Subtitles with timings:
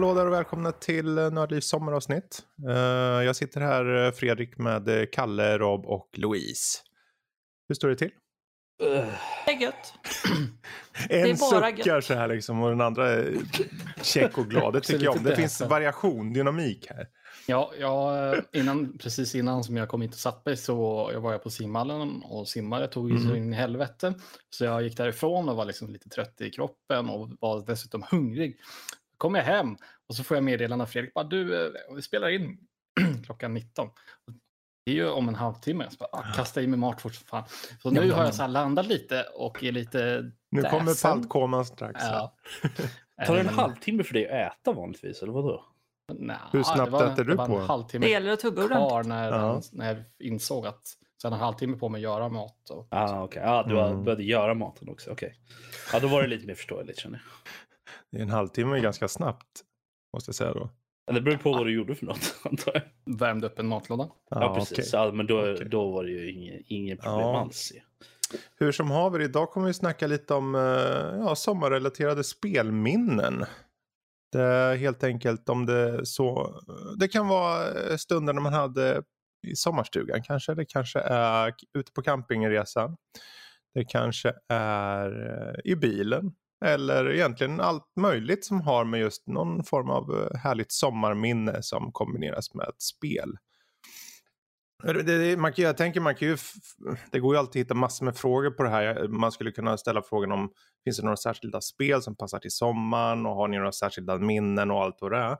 [0.00, 2.42] Hallå där och välkomna till Nördlivs sommaravsnitt.
[2.68, 2.74] Uh,
[3.24, 6.78] jag sitter här eh, Fredrik med eh, Kalle, Rob och Louise.
[7.68, 8.10] Hur står det till?
[8.78, 9.94] Det är gött.
[11.08, 12.04] en suckar gött.
[12.04, 13.34] så här liksom och den andra är
[14.02, 14.72] check och glad.
[14.72, 15.22] Det tycker jag om.
[15.22, 17.08] Det finns variation, dynamik här.
[17.46, 21.32] Ja, ja innan, precis innan som jag kom hit och satt mig så jag var
[21.32, 22.82] jag på simhallen och simmade.
[22.82, 23.28] Jag tog mm.
[23.28, 24.14] så in i helvete.
[24.50, 28.60] Så jag gick därifrån och var liksom lite trött i kroppen och var dessutom hungrig
[29.20, 29.76] kommer jag hem
[30.08, 31.14] och så får jag meddelande av Fredrik.
[31.14, 32.58] Bara, du, eh, vi spelar in
[33.24, 33.88] klockan 19.
[34.84, 35.86] Det är ju om en halvtimme.
[35.90, 37.44] Så bara, ah, kasta i mig mat fort fan.
[37.82, 40.78] Så nu har jag så landat lite och är lite Nu däsen.
[40.78, 42.00] kommer paltkoman strax.
[42.04, 42.36] Ja.
[43.26, 45.64] Tar det en halvtimme för dig att äta vanligtvis, eller vadå?
[46.18, 47.42] Nah, Hur snabbt var, äter du på?
[47.42, 49.08] En halvtimme det gäller att tugga ordentligt.
[49.08, 49.62] När, ja.
[49.72, 50.82] när jag insåg att
[51.22, 52.70] sen en halvtimme på mig att göra mat.
[52.70, 53.42] Och, ah, okay.
[53.46, 54.04] ah, du mm.
[54.04, 55.10] började göra maten också.
[55.10, 55.30] Okay.
[55.92, 57.50] Ja, då var det lite mer förståeligt känner jag.
[58.16, 59.64] En halvtimme är ganska snabbt.
[60.14, 60.70] Måste jag säga då.
[61.12, 63.16] Det beror på vad du gjorde för något antar jag.
[63.18, 64.10] Värmde upp en matlåda.
[64.30, 64.94] Ja, ja precis.
[64.94, 65.06] Okay.
[65.06, 65.68] Ja, men då, okay.
[65.68, 67.40] då var det ju inget, inget problem ja.
[67.40, 67.72] alls.
[68.56, 70.60] Hur som haver, idag kommer vi snacka lite om eh,
[71.24, 73.44] ja, sommarrelaterade spelminnen.
[74.32, 76.54] Det är helt enkelt om det så.
[76.98, 79.02] Det kan vara stunder när man hade
[79.46, 80.54] i sommarstugan kanske.
[80.54, 82.96] Det kanske är ute på campingresan.
[83.74, 86.32] Det kanske är eh, i bilen.
[86.64, 91.92] Eller egentligen allt möjligt som har med just någon form av eh, härligt sommarminne som
[91.92, 93.36] kombineras med ett spel.
[94.82, 96.36] Det, det, man, jag tänker man kan ju,
[97.10, 99.08] det går ju alltid att hitta massor med frågor på det här.
[99.08, 100.52] Man skulle kunna ställa frågan om
[100.84, 104.70] finns det några särskilda spel som passar till sommaren och har ni några särskilda minnen
[104.70, 105.36] och allt vad det är.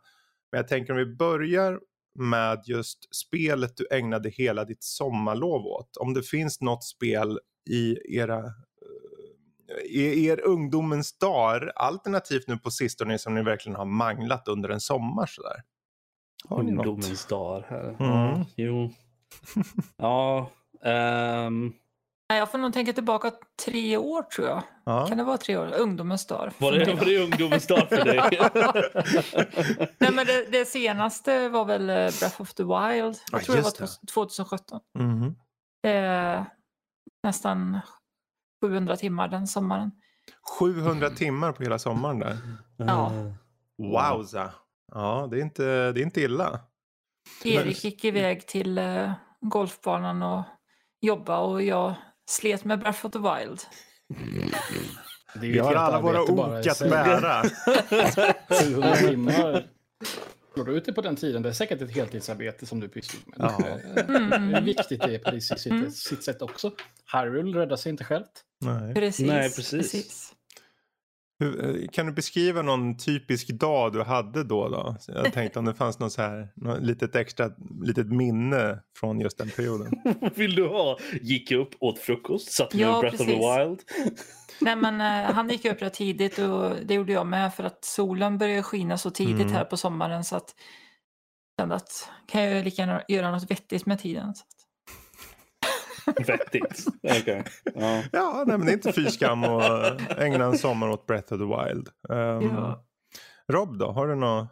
[0.52, 1.80] Men jag tänker om vi börjar
[2.18, 5.96] med just spelet du ägnade hela ditt sommarlov åt.
[5.96, 7.38] Om det finns något spel
[7.70, 8.42] i era
[9.84, 14.80] i er ungdomens dagar, alternativt nu på sistone som ni verkligen har manglat under en
[14.80, 15.62] sommar sådär?
[16.48, 17.66] ungdomens dagar.
[17.68, 17.96] Här.
[18.00, 18.44] Mm.
[18.56, 18.90] Ja, jo.
[19.96, 20.50] ja.
[21.46, 21.74] Um...
[22.28, 23.32] Jag får nog tänka tillbaka
[23.64, 24.62] tre år tror jag.
[24.84, 25.06] Ja.
[25.06, 25.74] Kan det vara tre år?
[25.78, 26.52] Ungdomens dagar.
[26.58, 28.16] Var det, var det ungdomens dag för dig?
[29.98, 33.18] Nej men det, det, senaste var väl eh, Breath of the Wild.
[33.32, 34.80] Jag tror det var 2017.
[34.98, 35.34] Mm.
[35.86, 36.44] Eh,
[37.22, 37.80] nästan
[38.60, 39.90] 700 timmar den sommaren.
[40.58, 42.38] 700 timmar på hela sommaren där?
[42.76, 43.12] Ja.
[43.78, 44.52] Wowza.
[44.92, 46.60] Ja, det är inte, det är inte illa.
[47.44, 50.44] Erik gick iväg till uh, golfbanan och
[51.00, 51.94] jobba och jag
[52.30, 53.60] slet med Breath of the Wild.
[55.34, 57.42] Vi har alla våra ok att bära.
[58.48, 59.66] 700 timmar
[60.60, 63.22] Slår du ut det på den tiden, det är säkert ett heltidsarbete som du pysslar
[63.26, 63.36] med.
[63.38, 63.78] Ja.
[64.38, 65.90] Det är viktigt det på sitt, mm.
[65.90, 66.72] sitt sätt också.
[67.12, 68.44] Hyrule räddar sig inte självt.
[68.60, 69.26] Nej, precis.
[69.26, 69.70] Nej, precis.
[69.70, 70.34] precis.
[71.38, 74.68] Hur, eh, kan du beskriva någon typisk dag du hade då?
[74.68, 74.96] då?
[75.08, 77.50] Jag tänkte om det fanns något så här, något litet extra
[77.82, 79.92] litet minne från just den perioden.
[80.20, 80.98] Vad vill du ha?
[81.22, 83.34] Gick upp, åt frukost, satt med ja, Breath precis.
[83.34, 83.80] of the Wild.
[84.60, 87.84] Nej, men, uh, han gick upp rätt tidigt och det gjorde jag med för att
[87.84, 89.52] solen började skina så tidigt mm.
[89.52, 90.54] här på sommaren så att
[91.56, 94.34] jag kände att kan jag lika gärna göra något vettigt med tiden.
[94.34, 94.44] Så.
[96.26, 96.86] Vettigt.
[97.02, 97.42] Okay.
[97.74, 101.32] Ja, ja nej, men det är inte fy skam att ägna en sommar åt Breath
[101.32, 101.88] of the Wild.
[102.08, 102.84] Um, ja.
[103.48, 104.48] Rob då, har du något?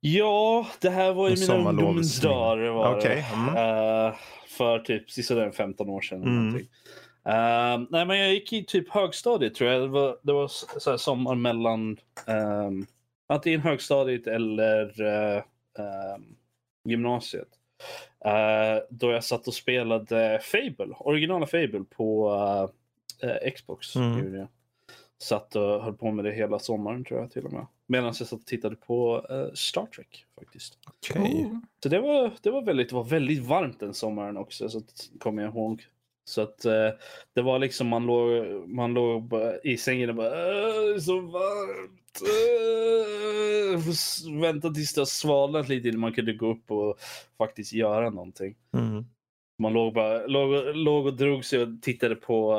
[0.00, 2.96] Ja, det här var ju mina ungdomens dagar.
[2.96, 3.24] Okay.
[3.34, 3.48] Mm.
[3.48, 4.14] Uh,
[4.48, 6.22] för typ sisådär 15 år sedan.
[6.22, 6.66] Mm.
[7.30, 9.82] Uh, nej, men jag gick i typ högstadiet tror jag.
[9.82, 10.48] Det var, det var
[10.80, 11.96] så här sommar mellan
[12.26, 12.86] um,
[13.26, 15.42] antingen högstadiet eller uh,
[16.14, 16.36] um,
[16.84, 17.48] gymnasiet.
[18.26, 22.32] Uh, då jag satt och spelade Fable, originala Fable på
[23.22, 23.96] uh, Xbox.
[23.96, 24.34] Mm.
[24.34, 24.48] Jag.
[25.22, 27.66] Satt och höll på med det hela sommaren tror jag till och med.
[27.86, 30.78] Medan jag satt och tittade på uh, Star Trek faktiskt.
[30.86, 31.46] Okay.
[31.82, 34.80] Så det var, det, var väldigt, det var väldigt varmt den sommaren också, så
[35.18, 35.86] kommer jag ihåg.
[36.24, 36.90] Så att eh,
[37.34, 39.32] det var liksom man låg, man låg
[39.64, 42.00] i sängen och bara det är så varmt.
[43.74, 46.98] Äh, vänta tills det har svalnat lite innan man kunde gå upp och
[47.38, 48.56] faktiskt göra någonting.
[48.74, 49.04] Mm.
[49.58, 52.54] Man låg, bara, låg, låg och drog sig och tittade på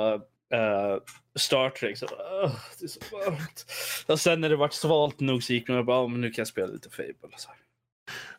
[0.54, 0.98] uh,
[1.36, 1.98] Star Trek.
[1.98, 3.66] Så, uh, det är så varmt.
[4.08, 6.31] Och sen när det vart svalt nog så gick man och bara, oh, men nu
[6.31, 7.13] kan jag spela lite Fable.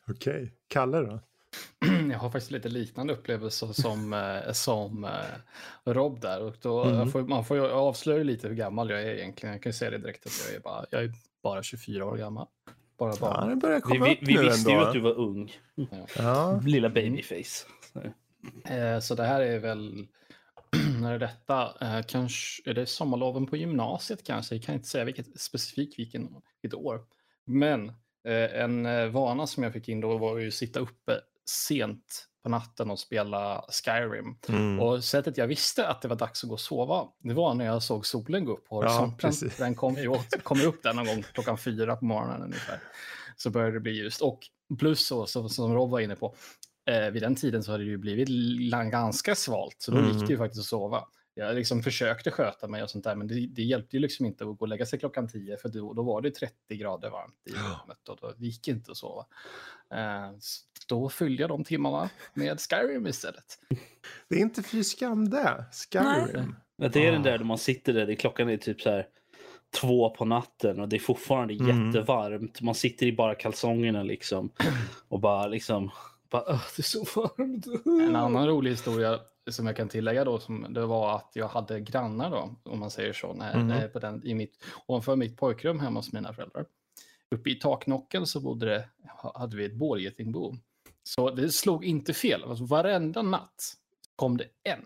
[0.08, 0.48] Okej, okay.
[0.68, 1.20] Kalle då?
[2.10, 6.42] jag har faktiskt lite liknande upplevelser som, eh, som eh, Rob där.
[6.42, 7.10] Och då mm.
[7.10, 9.52] får, man får ju avslöja lite hur gammal jag är egentligen.
[9.52, 11.12] Jag kan ju säga det direkt att jag är bara, jag är
[11.42, 12.46] bara 24 år gammal.
[12.98, 13.36] Bara barn.
[13.40, 14.82] Ja, det börjar komma vi, upp vi, vi visste ändå.
[14.82, 15.52] ju att du var ung.
[15.74, 16.06] Ja.
[16.16, 16.60] Ja.
[16.64, 17.66] Lilla babyface.
[18.64, 20.06] Eh, så det här är väl,
[21.00, 21.72] när är detta?
[22.08, 24.54] Kanske, är det sommarloven på gymnasiet kanske?
[24.54, 26.28] Jag kan inte säga vilket, specifikt vilken,
[26.62, 27.00] vilket år.
[27.44, 27.92] Men
[28.54, 32.90] en vana som jag fick in då var ju att sitta uppe sent på natten
[32.90, 34.36] och spela Skyrim.
[34.48, 34.80] Mm.
[34.80, 37.64] Och sättet jag visste att det var dags att gå och sova, det var när
[37.64, 39.32] jag såg solen gå upp på horisonten.
[39.40, 42.80] Ja, den kom ju kommer upp där någon gång klockan fyra på morgonen ungefär.
[43.36, 44.22] Så började det bli ljust.
[44.22, 44.38] Och
[44.78, 46.34] plus så, så som Rob var inne på,
[46.90, 48.28] eh, vid den tiden så hade det ju blivit
[48.90, 50.10] ganska svalt, så då mm.
[50.10, 51.04] gick det ju faktiskt att sova.
[51.34, 54.44] Jag liksom försökte sköta mig och sånt där, men det, det hjälpte ju liksom inte
[54.44, 57.42] att gå och lägga sig klockan 10, för då, då var det 30 grader varmt
[57.46, 59.26] i rummet och då gick inte att sova.
[59.94, 60.30] Eh,
[60.88, 63.58] då fyllde jag de timmarna med Skyrim istället.
[64.28, 66.54] Det är inte fy skam det, Skyrim.
[66.76, 66.90] Nej.
[66.90, 69.06] Det är den där då man sitter där, det klockan är typ så här
[69.80, 71.86] två på natten och det är fortfarande mm.
[71.86, 72.60] jättevarmt.
[72.60, 74.52] Man sitter i bara kalsongerna liksom
[75.08, 75.90] och bara liksom
[76.30, 77.66] bara, det är så varmt.
[78.08, 81.80] En annan rolig historia som jag kan tillägga då, som, det var att jag hade
[81.80, 83.90] grannar då, om man säger så, när, mm.
[83.90, 86.66] på den, i mitt, ovanför mitt pojkrum hemma hos mina föräldrar.
[87.30, 88.88] Uppe i taknocken så bodde det,
[89.34, 90.54] hade vi ett bålgetingbo.
[91.02, 92.44] Så det slog inte fel.
[92.44, 93.74] Alltså, varenda natt
[94.16, 94.80] kom det en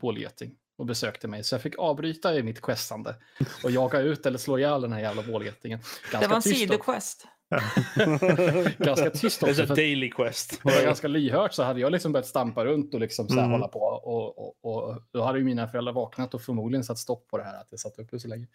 [0.00, 1.44] bålgeting och besökte mig.
[1.44, 3.16] Så jag fick avbryta i mitt questande
[3.64, 5.80] och jaga ut eller slå ihjäl den här jävla bålgetingen.
[6.12, 7.26] det var en sidoquest.
[8.78, 9.66] ganska tyst också.
[9.66, 10.64] Det är daily quest.
[10.64, 13.50] Var ganska lyhört så hade jag liksom börjat stampa runt och liksom så mm.
[13.50, 13.80] hålla på.
[13.80, 17.44] Och, och, och, då hade ju mina föräldrar vaknat och förmodligen satt stopp på det
[17.44, 18.46] här att jag satt uppe så länge.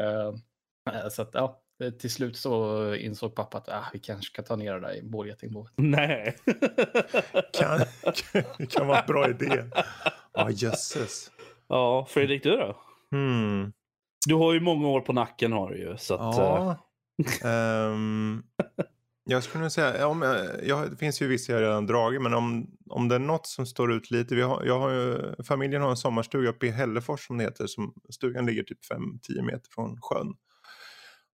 [0.00, 0.36] Uh,
[1.10, 1.60] så att, ja,
[2.00, 5.02] till slut så insåg pappa att ah, vi kanske ska ta ner det där i
[5.02, 5.72] bålgetingboet.
[5.76, 6.36] Nej.
[7.52, 7.80] kan,
[8.32, 9.64] kan, kan vara en bra idé.
[10.32, 11.30] Ja, oh, jösses.
[11.68, 12.76] Ja, Fredrik du då?
[13.10, 13.72] Hmm.
[14.26, 15.96] Du har ju många år på nacken har du ju.
[15.96, 16.76] Så att, ja
[17.44, 18.42] um,
[19.24, 20.22] jag skulle nog säga, om,
[20.62, 23.66] jag, det finns ju vissa jag redan dragit, men om, om det är något som
[23.66, 24.34] står ut lite.
[24.34, 27.66] Vi har, jag har ju, familjen har en sommarstuga uppe i Hällefors som det heter.
[27.66, 30.34] Som, stugan ligger typ 5-10 meter från sjön.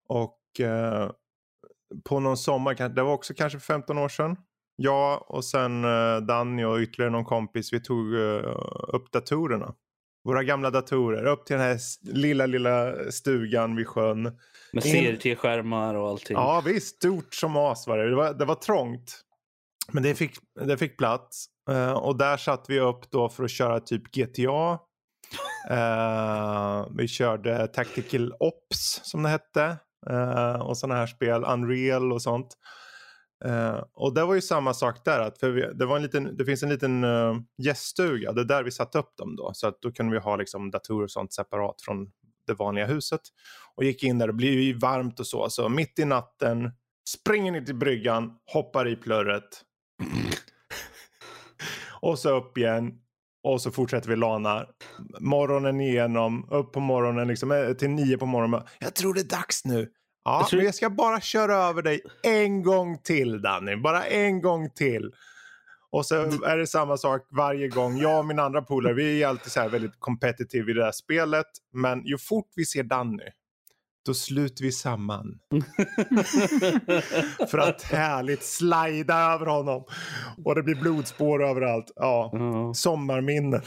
[0.07, 1.11] Och eh,
[2.09, 4.37] på någon sommar, det var också kanske 15 år sedan.
[4.75, 8.55] Jag och sen eh, Danny och ytterligare någon kompis, vi tog eh,
[8.93, 9.73] upp datorerna
[10.23, 14.23] våra gamla datorer upp till den här lilla, lilla stugan vid sjön.
[14.73, 16.37] Med CRT-skärmar och allting.
[16.37, 18.09] Ja visst, stort som as var det.
[18.09, 19.21] Det var, det var trångt.
[19.91, 20.31] Men det fick,
[20.65, 21.45] det fick plats.
[21.71, 24.79] Uh, och där satt vi upp då för att köra typ GTA.
[25.71, 29.77] Uh, eh, vi körde Tactical Ops som det hette.
[30.09, 32.47] Uh, och sådana här spel, Unreal och sånt.
[33.45, 35.19] Uh, och det var ju samma sak där.
[35.19, 38.31] Att för vi, det, var en liten, det finns en liten uh, gäststuga.
[38.31, 39.51] Det är där vi satte upp dem då.
[39.53, 42.11] Så att då kunde vi ha liksom datorer och sånt separat från
[42.47, 43.21] det vanliga huset.
[43.75, 44.27] Och gick in där.
[44.27, 45.49] Det blir ju varmt och så.
[45.49, 46.71] Så mitt i natten
[47.09, 49.61] springer ner till bryggan, hoppar i plurret.
[52.01, 52.93] och så upp igen.
[53.43, 54.65] Och så fortsätter vi lana.
[55.19, 58.61] Morgonen igenom, upp på morgonen, liksom, eh, till nio på morgonen.
[58.79, 59.91] Jag tror det är dags nu.
[60.23, 63.75] Ja, jag men jag ska bara köra över dig en gång till Danny.
[63.75, 65.11] Bara en gång till.
[65.91, 67.97] Och så är det samma sak varje gång.
[67.97, 71.47] Jag och min andra polare, vi är alltid så väldigt competitive i det där spelet.
[71.73, 73.29] Men ju fort vi ser Danny,
[74.05, 75.39] då sluter vi samman.
[77.51, 79.83] För att härligt slida över honom.
[80.45, 81.91] Och det blir blodspår överallt.
[81.95, 82.73] Ja, mm.
[82.73, 83.61] sommarminnen.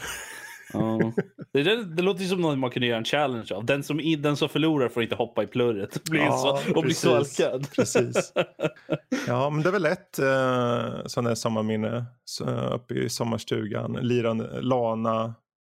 [1.53, 3.65] Det, det, det, låter som något man kunde göra en challenge av.
[3.65, 6.93] Den som, den som förlorar får inte hoppa i plurret blir ja, så, och bli
[6.93, 7.71] svalkad.
[7.71, 8.33] Precis.
[9.27, 12.05] Ja, men det är väl ett eh, sånt där sommarminne.
[12.25, 13.93] Så, uppe i sommarstugan.
[13.93, 15.35] Lirande, lana,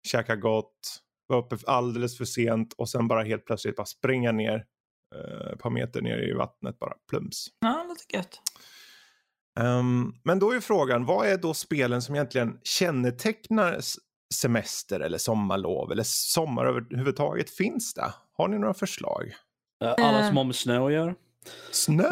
[0.08, 4.66] käka gott, var uppe alldeles för sent och sen bara helt plötsligt bara springa ner
[5.16, 7.48] eh, ett par meter ner i vattnet bara plums.
[7.60, 8.42] Ja, det låter gött.
[9.60, 13.80] Um, men då är frågan, vad är då spelen som egentligen kännetecknar
[14.34, 18.14] semester eller sommarlov eller sommar överhuvudtaget finns det?
[18.38, 19.34] Har ni några förslag?
[19.80, 21.16] Alla som har med snö att göra.
[21.72, 22.10] Snö?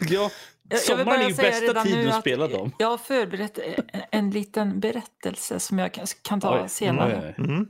[0.00, 0.30] ja.
[0.76, 2.72] Sommaren är ju bästa tiden att spela dem.
[2.78, 3.58] Jag har förberett
[4.10, 6.68] en liten berättelse som jag kan ta Oj.
[6.68, 7.34] senare.
[7.38, 7.50] Mm.
[7.50, 7.68] Mm.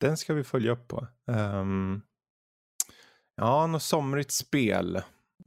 [0.00, 1.06] Den ska vi följa upp på.
[1.26, 2.02] Um,
[3.36, 5.02] ja, något somrigt spel.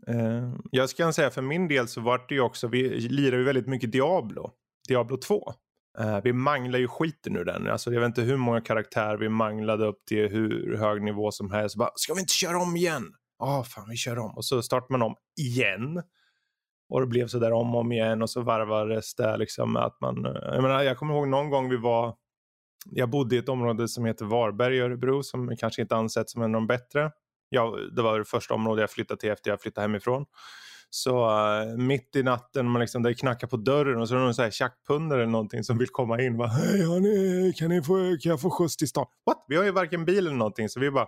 [0.09, 3.43] Uh, jag ska säga för min del så var det ju också, vi lirar ju
[3.43, 4.51] väldigt mycket Diablo.
[4.87, 5.53] Diablo 2.
[5.99, 7.67] Uh, vi manglar ju skiten ur den.
[7.67, 11.51] Alltså, jag vet inte hur många karaktärer vi manglade upp till hur hög nivå som
[11.51, 11.75] helst.
[11.75, 13.13] Bara, Ska vi inte köra om igen?
[13.39, 14.37] Ja, oh, fan vi kör om.
[14.37, 16.03] Och så startar man om igen.
[16.89, 19.83] Och det blev så där om och om igen och så varvades det liksom med
[19.83, 20.25] att man...
[20.25, 22.15] Eh, jag, menar, jag kommer ihåg någon gång vi var...
[22.91, 26.41] Jag bodde i ett område som heter Varberg i Örebro som kanske inte ansetts som
[26.41, 27.11] en av de bättre.
[27.49, 30.25] Ja, det var det första området jag flyttade till efter jag flyttade hemifrån.
[30.93, 34.25] Så uh, mitt i natten, man liksom, det knackar på dörren och så är det
[34.25, 36.39] någon så här tjackpundare eller någonting som vill komma in.
[36.39, 39.05] Hej hörni, kan, ni få, kan jag få skjuts till stan?
[39.25, 39.45] What?
[39.47, 41.07] Vi har ju varken bil eller någonting så vi bara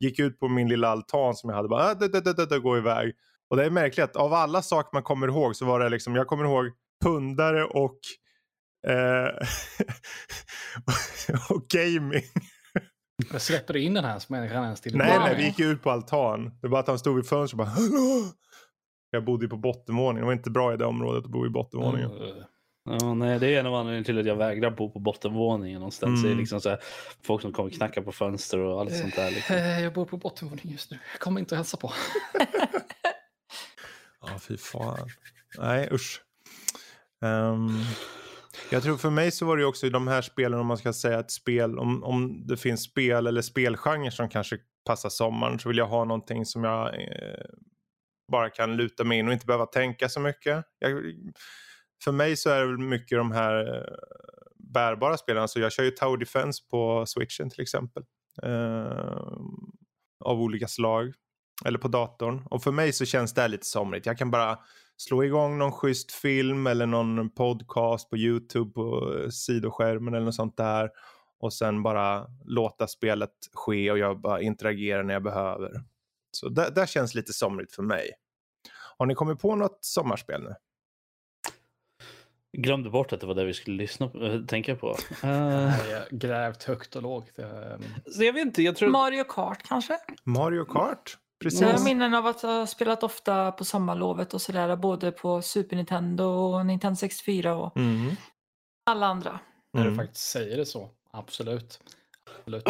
[0.00, 1.68] gick ut på min lilla altan som jag hade.
[1.68, 3.12] Bara, äh, gå iväg.
[3.50, 6.16] Och det är märkligt att av alla saker man kommer ihåg så var det liksom,
[6.16, 6.72] jag kommer ihåg
[7.04, 7.98] pundare och,
[8.88, 9.28] eh,
[11.50, 12.22] och gaming.
[13.32, 15.90] Jag släpper du in den här människan ens till Nej, nej, vi gick ut på
[15.90, 16.44] altan.
[16.44, 18.32] Det var bara att han stod vid fönstret och bara Hallå!
[19.16, 20.20] Jag bodde ju på bottenvåningen.
[20.20, 22.10] Det var inte bra i det området att bo i bottenvåningen.
[22.10, 22.44] Mm.
[22.90, 26.08] Ja, nej, det är en av anledningarna till att jag vägrar bo på bottenvåningen någonstans.
[26.08, 26.22] Mm.
[26.22, 26.38] Det är mm.
[26.38, 26.78] liksom så här,
[27.22, 29.30] folk som kommer knacka på fönster och allt sånt där.
[29.30, 29.56] Liksom.
[29.56, 30.98] Eh, jag bor på bottenvåningen just nu.
[31.12, 31.92] Jag kommer inte att hälsa på.
[34.20, 35.08] ja, fy fan.
[35.58, 36.22] Nej, usch.
[37.24, 37.84] Um,
[38.70, 40.92] jag tror för mig så var det också i de här spelen, om man ska
[40.92, 45.68] säga ett spel, om, om det finns spel eller spelgenre som kanske passar sommaren så
[45.68, 47.44] vill jag ha någonting som jag eh,
[48.28, 50.64] bara kan luta mig in och inte behöva tänka så mycket.
[50.78, 51.02] Jag,
[52.04, 53.94] för mig så är det väl mycket de här eh,
[54.58, 55.42] bärbara spelen.
[55.42, 58.02] Alltså jag kör ju Tower Defense på switchen till exempel.
[58.42, 59.26] Eh,
[60.24, 61.12] av olika slag.
[61.64, 62.46] Eller på datorn.
[62.50, 64.06] Och för mig så känns det här lite somrigt.
[64.06, 64.58] Jag kan bara
[64.96, 70.56] slå igång någon schysst film eller någon podcast på YouTube på sidoskärmen eller något sånt
[70.56, 70.90] där.
[71.40, 75.70] Och sen bara låta spelet ske och jag bara interagerar när jag behöver.
[76.36, 78.10] Så det, det känns lite somrigt för mig.
[78.98, 80.54] Har ni kommit på något sommarspel nu?
[82.56, 84.96] glömde bort att det var det vi skulle lyssna på, äh, tänka på.
[85.24, 85.90] Uh...
[85.90, 87.30] Jag grävt högt och lågt.
[88.06, 88.88] Så jag vet inte, jag tror...
[88.88, 89.98] Mario Kart kanske?
[90.24, 91.18] Mario Kart?
[91.42, 91.60] Precis.
[91.60, 95.76] Jag har minnen av att ha spelat ofta på sommarlovet och sådär, både på Super
[95.76, 98.16] Nintendo och Nintendo 64 och mm.
[98.86, 99.30] alla andra.
[99.30, 99.40] Mm.
[99.72, 101.80] När du faktiskt säger det så, absolut.
[102.38, 102.64] absolut.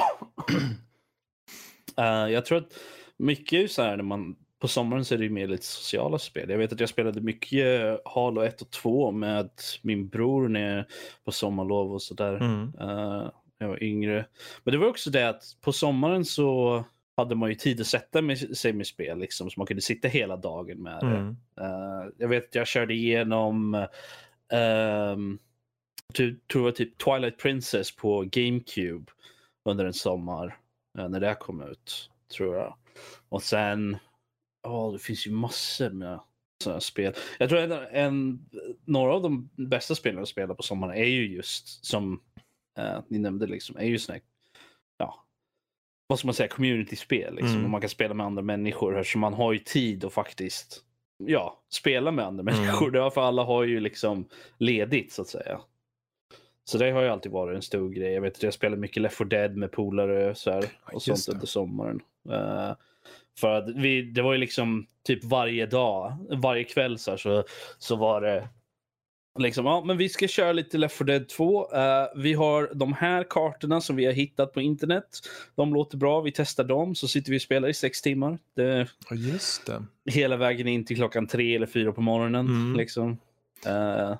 [1.98, 2.72] uh, jag tror att
[3.18, 6.18] mycket är så här när man på sommaren så är det ju mer lite sociala
[6.18, 6.50] spel.
[6.50, 9.50] Jag vet att jag spelade mycket Halo 1 och 2 med
[9.82, 10.86] min bror när
[11.24, 12.36] på sommarlov och sådär.
[12.36, 12.72] Mm.
[12.80, 14.26] Uh, jag var yngre.
[14.64, 16.84] Men det var också det att på sommaren så
[17.16, 20.08] hade man ju tid att sätta med, sig med spel liksom, så man kunde sitta
[20.08, 21.06] hela dagen med det.
[21.06, 21.36] Mm.
[21.60, 23.74] Uh, jag vet att jag körde igenom
[24.52, 25.38] um,
[26.16, 29.12] tror det var typ Twilight Princess på GameCube
[29.64, 30.58] under en sommar
[30.98, 32.76] uh, när det kom ut, tror jag.
[33.28, 33.96] Och sen
[34.66, 36.20] Ja, det finns ju massor med
[36.62, 37.14] sådana spel.
[37.38, 38.46] Jag tror att en,
[38.84, 42.12] några av de bästa spelen att spela på sommaren är ju just som
[42.78, 44.20] uh, ni nämnde, liksom, är ju sådana
[44.98, 45.24] ja,
[46.06, 47.34] vad ska man säga, community-spel.
[47.34, 47.70] Liksom, mm.
[47.70, 49.02] Man kan spela med andra människor.
[49.02, 50.84] Så man har ju tid att faktiskt
[51.16, 52.54] ja, spela med andra mm.
[52.54, 52.90] människor.
[52.90, 55.60] Därför alla har ju liksom ledigt så att säga.
[56.68, 58.12] Så det har ju alltid varit en stor grej.
[58.12, 61.02] Jag vet att jag spelar mycket Left 4 Dead med polare och, så här, och
[61.02, 62.00] sånt under sommaren.
[62.28, 62.72] Uh,
[63.38, 67.44] för att vi, det var ju liksom typ varje dag, varje kväll så, här, så,
[67.78, 68.48] så var det
[69.38, 71.68] liksom, ja men vi ska köra lite Left 4 Dead 2.
[71.72, 75.20] Uh, eh, vi har de här kartorna som vi har hittat på internet.
[75.54, 76.94] De låter bra, vi testar dem.
[76.94, 78.38] Så sitter vi och spelar i sex timmar.
[78.54, 79.84] Det, Just det.
[80.10, 82.46] Hela vägen in till klockan tre eller fyra på morgonen.
[82.46, 82.76] Mm.
[82.76, 83.18] Liksom.
[83.66, 84.16] Uh,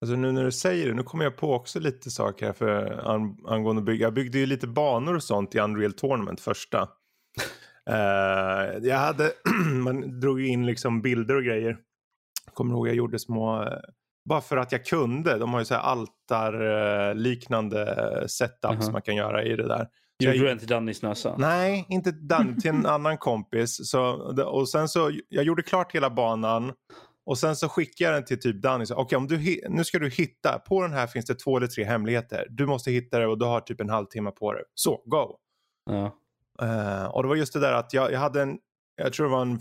[0.00, 3.02] Alltså nu när du säger det, nu kommer jag på också lite saker här för
[3.52, 4.06] angående bygga.
[4.06, 6.88] Jag byggde ju lite banor och sånt i Unreal Tournament första.
[7.90, 9.32] Uh, jag hade,
[9.84, 11.78] man drog in liksom bilder och grejer.
[12.54, 13.68] Kommer ihåg jag gjorde små, uh,
[14.28, 15.38] bara för att jag kunde.
[15.38, 18.92] De har ju så här altar-liknande uh, setups uh -huh.
[18.92, 19.88] man kan göra i det där.
[20.18, 21.34] Gjorde du en till Dannys näsa?
[21.38, 23.90] Nej, inte Danny, till en annan kompis.
[23.90, 26.72] Så, och sen så, jag gjorde klart hela banan.
[27.26, 28.84] Och sen så skickade jag den till typ Danny.
[28.90, 30.58] Okej, okay, nu ska du hitta.
[30.58, 32.46] På den här finns det två eller tre hemligheter.
[32.50, 34.62] Du måste hitta det och du har typ en halvtimme på det.
[34.74, 35.36] Så, go!
[35.90, 36.18] Ja.
[36.62, 38.58] Uh, och det var just det där att jag, jag hade en,
[38.96, 39.58] jag tror det var en,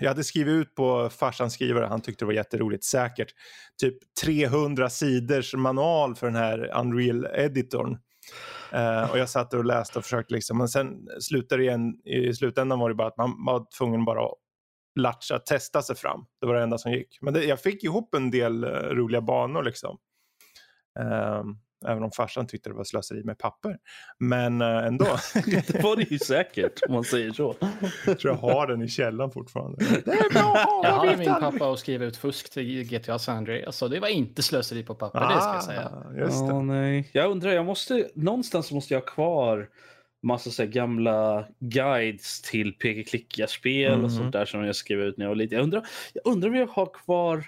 [0.00, 3.28] jag hade skrivit ut på farsans skrivare, han tyckte det var jätteroligt, säkert
[3.80, 7.98] typ 300 sidors manual för den här Unreal-editorn.
[8.74, 12.34] Uh, och jag satt och läste och försökte liksom, men sen slutade det igen, i
[12.34, 14.34] slutändan var det bara att man var tvungen bara att
[14.94, 16.26] latcha, testa sig fram.
[16.40, 17.18] Det var det enda som gick.
[17.20, 19.98] Men det, jag fick ihop en del uh, roliga banor liksom.
[20.98, 21.58] Um,
[21.88, 23.76] Även om farsan tyckte det var slöseri med papper.
[24.18, 25.04] Men äh, ändå.
[25.46, 27.54] det var det ju säkert om man säger så.
[28.06, 29.78] jag tror jag har den i källan fortfarande.
[30.04, 33.76] Det är bra, jag hade min pappa att skriva ut fusk till GTA San Andreas.
[33.76, 35.92] Så det var inte slöseri på papper, ah, det ska jag säga.
[35.92, 36.52] Ah, just det.
[36.52, 37.10] Oh, nej.
[37.12, 39.68] Jag undrar, jag måste, någonstans måste jag ha kvar
[40.22, 44.04] massa så gamla guides till peka-klicka-spel mm.
[44.04, 45.56] och sånt där som jag skrev ut när jag var liten.
[45.56, 47.44] Jag undrar, jag undrar om jag har kvar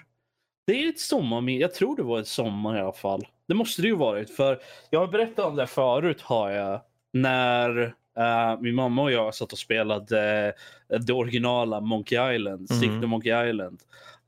[0.67, 1.61] det är ett sommarminne.
[1.61, 3.27] Jag tror det var ett sommar i alla fall.
[3.47, 4.29] Det måste det ju varit.
[4.29, 6.81] För jag har berättat om det förut har jag.
[7.13, 7.81] När
[8.19, 10.53] uh, min mamma och jag satt och spelade
[10.93, 12.71] uh, det originala Monkey Island.
[12.71, 12.81] Mm.
[12.81, 13.81] Stick Monkey Island.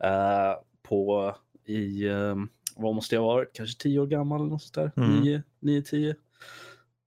[0.03, 1.35] Uh, på
[1.65, 3.53] i, um, vad måste jag ha varit?
[3.53, 5.03] Kanske tio år gammal eller något sånt där.
[5.03, 5.19] Mm.
[5.19, 6.15] Nio, nio, tio.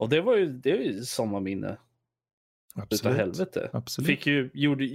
[0.00, 1.76] Och det var ju, det ju sommarminne.
[2.75, 3.00] Absolut.
[3.00, 3.71] utav helvete.
[3.73, 4.07] Absolut.
[4.07, 4.88] Fick ju, gjorde,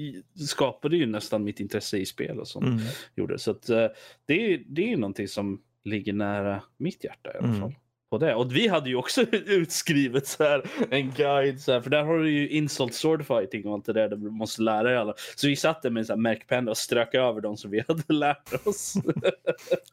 [0.48, 2.66] skapade ju nästan mitt intresse i spel och sånt.
[2.66, 2.80] Mm.
[3.16, 3.40] Gjorde.
[3.40, 3.88] Så att, uh,
[4.26, 7.60] det, är, det är någonting som ligger nära mitt hjärta i alla mm.
[7.60, 7.70] fall.
[7.70, 7.80] Mm.
[8.10, 8.36] På det.
[8.36, 12.20] Och vi hade ju också utskrivet så här, en guide, så här, för där har
[12.20, 15.14] du ju insult sword fighting och allt det där, du måste lära dig alla.
[15.36, 18.68] Så vi satt där med en märkpenna och strök över dem som vi hade lärt
[18.68, 18.94] oss.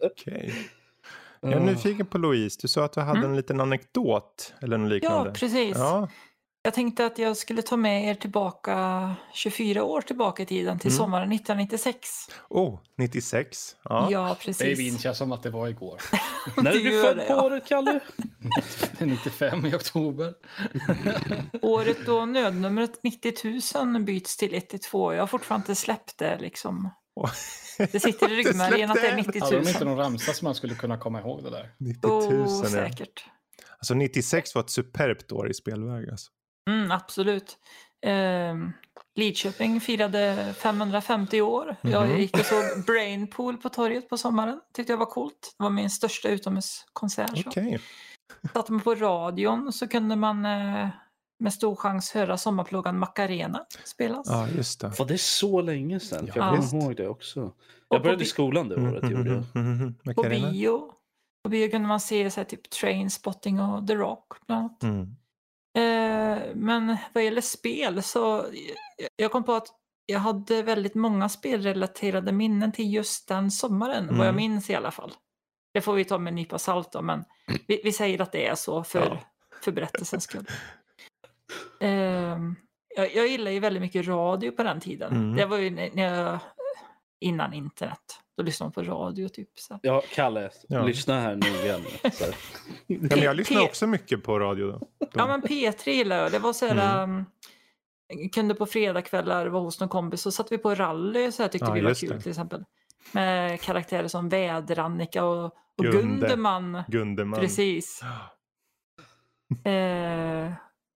[0.01, 0.51] Okay.
[1.43, 2.59] Jag är nyfiken på Louise.
[2.63, 3.31] Du sa att du hade mm.
[3.31, 5.29] en liten anekdot eller något liknande.
[5.29, 5.77] Ja, precis.
[5.77, 6.09] Ja.
[6.65, 10.91] Jag tänkte att jag skulle ta med er tillbaka 24 år tillbaka i tiden till
[10.91, 10.99] mm.
[10.99, 12.09] sommaren 1996.
[12.49, 13.77] Oh, 96.
[13.85, 14.79] Ja, ja precis.
[14.79, 16.01] Det minns jag som att det var igår.
[16.63, 18.01] När är du född på året, Kalle?
[18.99, 20.35] 95 i oktober.
[21.63, 25.15] året då nödnumret 90 000 byts till 112.
[25.15, 26.91] Jag har fortfarande inte släppt det liksom.
[27.79, 29.43] Det sitter i ryggmärgen att det är 90 000.
[29.43, 31.75] Hade de inte någon ramsa som man skulle kunna komma ihåg det där?
[31.79, 33.25] 90 000 oh, säkert.
[33.79, 36.11] Alltså 96 var ett superbt år i spelväg.
[36.11, 36.31] Alltså.
[36.71, 37.59] Mm, absolut.
[38.07, 38.55] Eh,
[39.15, 41.77] Lidköping firade 550 år.
[41.83, 41.93] Mm.
[41.93, 42.19] Jag mhm.
[42.19, 44.61] gick och såg Brainpool på torget på sommaren.
[44.75, 45.55] Tyckte jag var coolt.
[45.59, 47.47] Det var min största utomhuskonsert.
[47.47, 47.79] Okay.
[48.53, 50.89] Satt man på radion så kunde man eh,
[51.43, 54.27] med stor chans höra sommarplågan Macarena spelas.
[54.29, 54.99] Ja, just det.
[54.99, 56.31] Var det så länge sedan?
[56.35, 57.53] Ja, jag kommer ihåg det också.
[57.89, 59.03] Jag började i skolan det året.
[59.03, 60.93] Mm, mm, mm, på bio.
[61.45, 64.83] På bio kunde man se så här, typ Trainspotting och The Rock bland annat.
[64.83, 65.17] Mm.
[65.75, 68.47] Eh, men vad gäller spel så
[69.17, 69.69] jag kom på att
[70.07, 74.19] jag hade väldigt många spelrelaterade minnen till just den sommaren, mm.
[74.19, 75.13] vad jag minns i alla fall.
[75.75, 77.25] Det får vi ta med en nypa salt då, men
[77.67, 79.19] vi, vi säger att det är så för, ja.
[79.63, 80.47] för berättelsens skull.
[81.81, 82.39] Eh,
[82.97, 85.13] jag, jag gillar ju väldigt mycket radio på den tiden.
[85.13, 85.37] Mm.
[85.37, 86.39] Det var ju när jag,
[87.21, 88.23] innan internet.
[88.37, 89.49] Då lyssnar man på radio typ.
[89.55, 89.79] Så.
[89.83, 90.83] Ja, Kalle, ja.
[90.83, 91.67] lyssna här nu.
[91.67, 91.79] ja,
[92.87, 94.67] men jag lyssnar också mycket på radio.
[94.67, 94.89] Då.
[95.13, 96.33] Ja, men P3 gillar jag.
[96.33, 97.25] Det var så här, mm.
[98.09, 101.51] um, kunde på fredagskvällar vara hos någon kompis så satt vi på rally så här
[101.51, 102.21] tyckte ja, vi var kul det.
[102.21, 102.65] till exempel.
[103.13, 105.45] Med karaktärer som Väder-Annika och,
[105.79, 106.01] och Gunde.
[106.01, 106.83] Gundeman.
[106.89, 107.41] Gundeman.
[107.41, 108.03] Precis.
[109.65, 110.53] eh,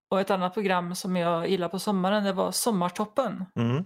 [0.08, 3.44] och ett annat program som jag gillar på sommaren det var Sommartoppen.
[3.54, 3.84] Mm.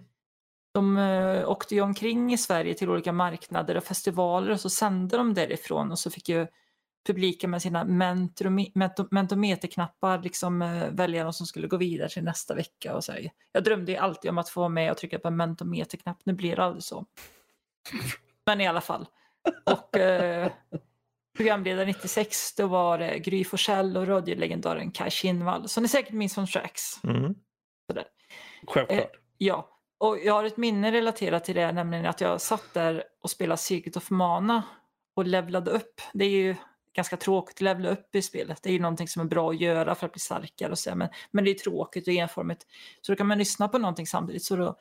[0.74, 5.16] De eh, åkte ju omkring i Sverige till olika marknader och festivaler och så sände
[5.16, 6.46] de därifrån och så fick ju
[7.06, 7.84] publiken med sina
[9.10, 12.94] mentometerknappar liksom eh, välja de som skulle gå vidare till nästa vecka.
[12.94, 13.30] Och så här.
[13.52, 16.18] Jag drömde ju alltid om att få vara med och trycka på en mentometerknapp.
[16.24, 17.06] Nu blir det aldrig så.
[18.46, 19.06] Men i alla fall.
[19.64, 20.52] Och eh,
[21.36, 25.68] programledare 96 då var det Gry Forssell och radiolegendaren Kaj Kinnvall.
[25.68, 27.04] Som ni säkert minns från Tracks.
[27.04, 27.34] Mm.
[28.66, 29.00] Självklart.
[29.00, 33.04] Eh, ja, och jag har ett minne relaterat till det, nämligen att jag satt där
[33.22, 34.62] och spelade Circuit of Mana
[35.14, 36.00] och levlade upp.
[36.12, 36.56] Det är ju
[36.92, 38.62] ganska tråkigt att levla upp i spelet.
[38.62, 40.94] Det är ju någonting som är bra att göra för att bli starkare och så,
[40.94, 42.66] men, men det är tråkigt och enformigt.
[43.00, 44.44] Så då kan man lyssna på någonting samtidigt.
[44.44, 44.76] Så då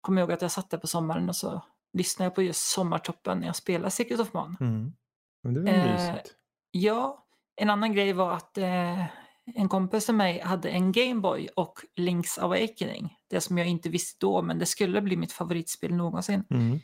[0.00, 2.70] kommer jag ihåg att jag satt där på sommaren och så lyssnade jag på just
[2.70, 4.56] Sommartoppen när jag spelade Secret of Mana.
[4.60, 4.92] Mm.
[5.44, 6.34] Men det var eh, mysigt.
[6.70, 7.26] Ja,
[7.56, 9.04] en annan grej var att eh,
[9.44, 13.16] en kompis till mig hade en Gameboy och Link's Awakening.
[13.28, 16.44] Det som jag inte visste då, men det skulle bli mitt favoritspel någonsin.
[16.50, 16.78] Mm.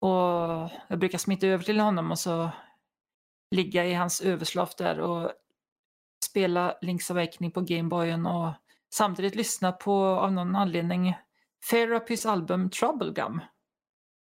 [0.00, 2.50] Och jag brukar smita över till honom och så
[3.50, 5.32] ligga i hans överslav där och
[6.24, 8.52] spela Link's Awakening på Gameboyen och
[8.90, 11.14] samtidigt lyssna på, av någon anledning,
[11.70, 13.40] Therapys album Troublegum.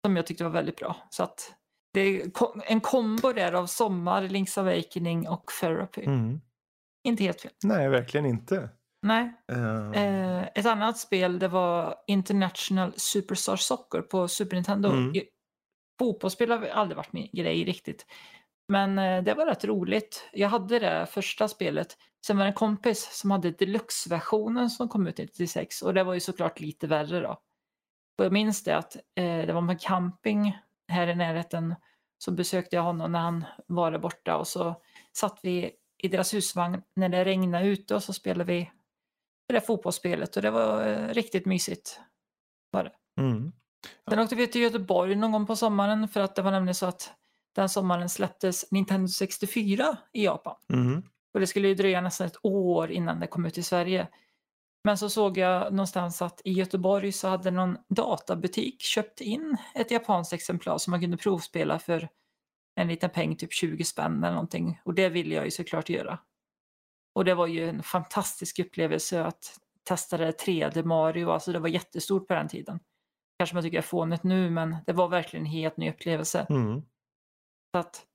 [0.07, 0.97] Som jag tyckte var väldigt bra.
[1.11, 1.55] Så att
[1.93, 2.31] det är
[2.65, 6.03] en kombo där av Sommar, Link's Awakening och Therapy.
[6.05, 6.41] Mm.
[7.05, 7.53] Inte helt fel.
[7.65, 8.69] Nej, verkligen inte.
[9.03, 9.33] Nej.
[9.53, 9.93] Uh...
[9.93, 14.91] Eh, ett annat spel det var International Superstar Soccer på Super Nintendo.
[14.91, 15.13] Mm.
[15.99, 18.07] Fotbollsspel har aldrig varit min grej riktigt.
[18.69, 20.29] Men eh, det var rätt roligt.
[20.33, 21.97] Jag hade det första spelet.
[22.27, 26.15] Sen var det en kompis som hade deluxe-versionen som kom ut 96 och det var
[26.15, 27.31] ju såklart lite värre då.
[28.19, 30.59] Och jag minns det att eh, det var på camping
[30.91, 31.75] här i närheten
[32.19, 36.35] så besökte jag honom när han var där borta och så satt vi i deras
[36.35, 38.71] husvagn när det regnade ute och så spelade vi
[39.49, 42.01] det där fotbollsspelet och det var eh, riktigt mysigt.
[42.71, 43.23] Var det.
[43.23, 43.53] Mm.
[44.11, 46.87] Sen åkte vi till Göteborg någon gång på sommaren för att det var nämligen så
[46.87, 47.13] att
[47.55, 50.57] den sommaren släpptes Nintendo 64 i Japan.
[50.73, 51.03] Mm.
[51.35, 54.09] Och det skulle ju dröja nästan ett år innan det kom ut i Sverige.
[54.85, 59.91] Men så såg jag någonstans att i Göteborg så hade någon databutik köpt in ett
[59.91, 62.09] japanskt exemplar som man kunde provspela för
[62.81, 64.81] en liten peng, typ 20 spänn eller någonting.
[64.85, 66.19] Och det ville jag ju såklart göra.
[67.15, 71.69] Och det var ju en fantastisk upplevelse att testa det 3D Mario, alltså det var
[71.69, 72.81] jättestort på den tiden.
[73.39, 76.47] Kanske man tycker jag är fånigt nu, men det var verkligen en helt ny upplevelse.
[76.51, 76.83] Mm.
[77.75, 78.07] Så, att,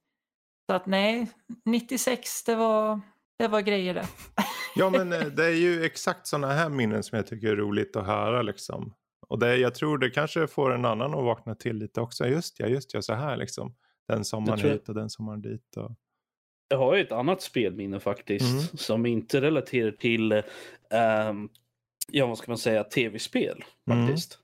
[0.69, 1.27] så att nej,
[1.65, 3.01] 96 det var,
[3.37, 4.07] det var grejer det.
[4.75, 7.95] ja men eh, det är ju exakt sådana här minnen som jag tycker är roligt
[7.95, 8.93] att höra liksom.
[9.27, 12.27] Och det, jag tror det kanske får en annan att vakna till lite också.
[12.27, 13.75] Just ja, just ja, så här liksom.
[14.07, 14.69] Den sommaren jag...
[14.69, 15.77] hit och den sommaren dit.
[15.77, 15.91] Och...
[16.67, 18.51] Jag har ju ett annat spelminne faktiskt.
[18.51, 18.63] Mm.
[18.73, 21.49] Som inte relaterar till, um,
[22.11, 24.07] ja vad ska man säga, tv-spel mm.
[24.07, 24.39] faktiskt.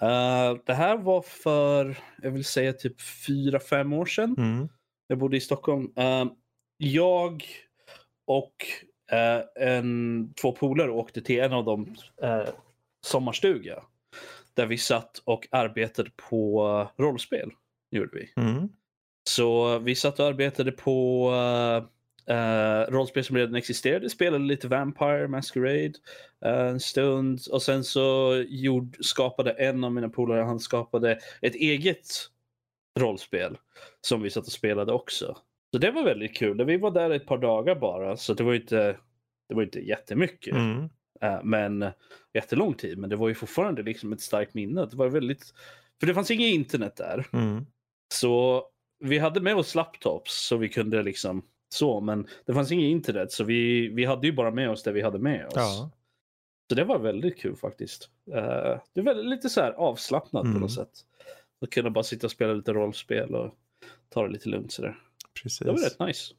[0.00, 0.52] Mm.
[0.52, 4.34] Uh, det här var för, jag vill säga typ fyra fem år sedan.
[4.38, 4.68] Mm.
[5.06, 5.92] Jag bodde i Stockholm.
[5.98, 6.32] Uh,
[6.76, 7.44] jag
[8.30, 8.66] och
[9.12, 11.96] uh, en, två polare åkte till en av dem
[13.06, 13.82] sommarstuga.
[14.54, 17.50] Där vi satt och arbetade på rollspel.
[17.90, 18.32] Gjorde vi.
[18.36, 18.68] Mm.
[19.28, 24.10] Så vi satt och arbetade på uh, uh, rollspel som redan existerade.
[24.10, 25.92] Spelade lite Vampire Masquerade
[26.46, 27.40] uh, en stund.
[27.52, 32.06] Och sen så gjord, skapade en av mina polare, han skapade ett eget
[32.98, 33.58] rollspel.
[34.00, 35.36] Som vi satt och spelade också.
[35.72, 36.64] Så det var väldigt kul.
[36.64, 38.16] Vi var där ett par dagar bara.
[38.16, 38.96] Så det var inte,
[39.48, 40.54] det var inte jättemycket.
[40.54, 40.88] Mm.
[41.42, 41.90] men
[42.34, 42.98] jättelång tid.
[42.98, 44.86] Men det var ju fortfarande liksom ett starkt minne.
[44.86, 45.54] Det var väldigt...
[46.00, 47.26] För det fanns inget internet där.
[47.32, 47.66] Mm.
[48.14, 48.64] Så
[49.00, 51.42] vi hade med oss laptops så vi kunde liksom
[51.74, 54.92] så, men det fanns inget internet så vi, vi hade ju bara med oss det
[54.92, 55.52] vi hade med oss.
[55.56, 55.90] Ja.
[56.68, 58.10] Så det var väldigt kul faktiskt.
[58.28, 60.54] Uh, det var lite så här avslappnat mm.
[60.54, 60.90] på något sätt.
[61.60, 63.54] Att kunna bara sitta och spela lite rollspel och
[64.08, 64.98] ta det lite lugnt sådär.
[65.42, 65.58] Precis.
[65.58, 66.34] Det var rätt nice.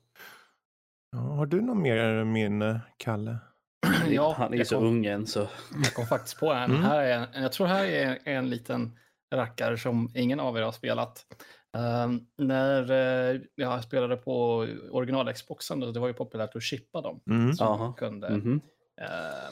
[1.11, 3.37] Ja, har du någon mer minne, Kalle?
[4.09, 5.47] Ja, han är så kom, ung än så.
[5.83, 6.71] Jag kom faktiskt på en.
[6.71, 6.83] Mm.
[6.83, 7.43] Här är en.
[7.43, 8.99] Jag tror här är en, en liten
[9.35, 11.25] rackare som ingen av er har spelat.
[11.77, 17.21] Uh, när uh, jag spelade på original-Xboxen, det var ju populärt att chippa dem.
[17.29, 17.53] Mm.
[17.53, 18.55] Så, man kunde, mm -hmm.
[19.01, 19.51] uh,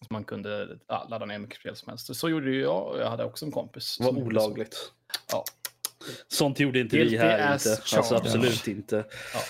[0.00, 2.16] så man kunde ja, ladda ner mycket spel som helst.
[2.16, 3.98] Så gjorde ju jag och jag hade också en kompis.
[3.98, 4.92] Det var olagligt.
[5.32, 5.44] Ja.
[6.28, 7.70] Sånt gjorde inte vi här inte.
[7.70, 8.96] Alltså, absolut inte.
[9.34, 9.40] Ja.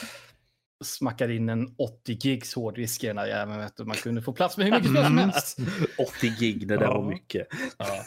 [0.85, 3.71] Smackade in en 80 gigs hårddisk i den här jäveln.
[3.79, 5.59] Man kunde få plats med hur mycket som helst.
[6.19, 7.01] 80 gig, det där ja.
[7.01, 7.49] var mycket.
[7.79, 8.05] Ja.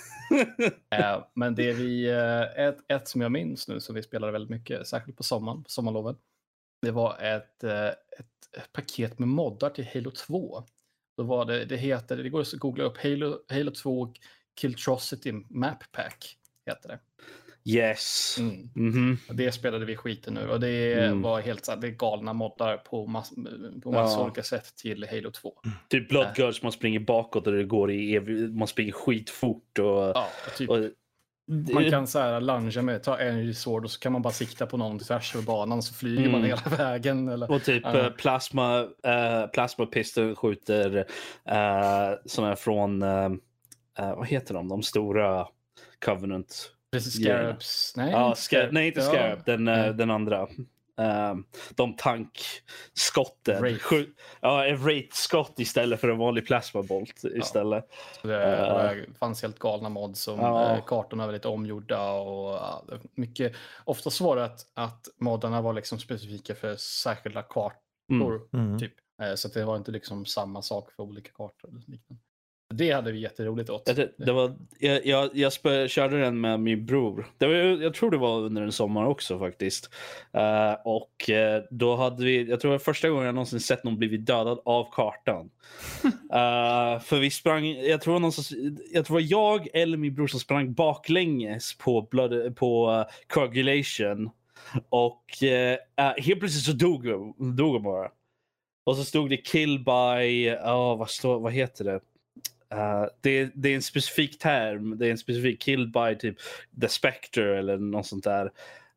[0.92, 4.50] Eh, men det vi, eh, ett, ett som jag minns nu som vi spelade väldigt
[4.50, 6.16] mycket, särskilt på sommaren, på sommarloven.
[6.82, 10.64] Det var ett, eh, ett, ett, paket med moddar till Halo 2.
[11.18, 14.14] Då var det, det heter, det går att googla upp, Halo, Halo 2
[14.60, 16.38] Killtrocity Map Pack.
[16.66, 17.00] Heter det.
[17.66, 18.36] Yes.
[18.40, 18.70] Mm.
[18.76, 19.34] Mm -hmm.
[19.34, 21.22] Det spelade vi skiten ur och det mm.
[21.22, 23.32] var helt så det galna moddar på, mass,
[23.84, 24.24] på massa ja.
[24.24, 25.54] olika sätt till Halo 2.
[25.66, 25.78] Mm.
[25.90, 29.80] Typ Blood Girls, man springer bakåt och det går i ev- man springer skitfort.
[29.80, 30.70] Och, ja, typ.
[30.70, 30.78] och,
[31.74, 34.66] man kan så här lungea med, ta energy sword och så kan man bara sikta
[34.66, 36.32] på någon tvärs över banan så flyger mm.
[36.32, 37.28] man hela vägen.
[37.28, 38.10] Eller, och typ uh.
[38.10, 43.30] plasma, uh, plasma pistol skjuter uh, sådana från, uh,
[43.96, 45.48] vad heter de, de stora
[46.06, 47.94] Covenant Precis, Scarabs.
[47.96, 49.46] Nej, ja, Scar nej, inte Scarab.
[49.46, 49.98] Den, mm.
[49.98, 50.48] den andra.
[51.00, 53.62] Um, de tankskotten.
[53.62, 53.94] Wraith.
[54.42, 57.86] Ja, Wraith-skott istället för en vanlig plasmabolt istället.
[58.24, 58.30] Ja.
[58.30, 60.82] Det, uh, fanns helt galna mods som ja.
[60.88, 63.56] Kartorna var lite omgjorda och ja, mycket.
[63.86, 68.42] Oftast var det att, att moddarna var liksom specifika för särskilda kartor.
[68.54, 68.68] Mm.
[68.68, 68.80] Mm.
[68.80, 68.94] Typ.
[69.36, 71.70] Så det var inte liksom samma sak för olika kartor.
[71.88, 72.24] Liknande.
[72.74, 73.86] Det hade vi jätteroligt åt.
[73.86, 77.28] Det, det var, jag jag, jag spö, körde den med min bror.
[77.38, 79.90] Det var, jag tror det var under en sommar också faktiskt.
[80.36, 83.84] Uh, och uh, då hade vi, jag tror det var första gången jag någonsin sett
[83.84, 85.50] någon blivit dödad av kartan.
[86.04, 90.16] uh, för vi sprang, jag tror, någon som, jag tror det var jag eller min
[90.16, 94.30] bror som sprang baklänges på, blood, på coagulation.
[94.90, 95.24] Och
[96.18, 97.04] helt plötsligt så dog,
[97.58, 98.12] dog de bara.
[98.84, 102.00] Och så stod det kill by, oh, vad, stod, vad heter det?
[102.74, 106.38] Uh, det, det, är en specifik term, det är en specifik killed by typ
[106.82, 108.46] the spectre eller något sånt där.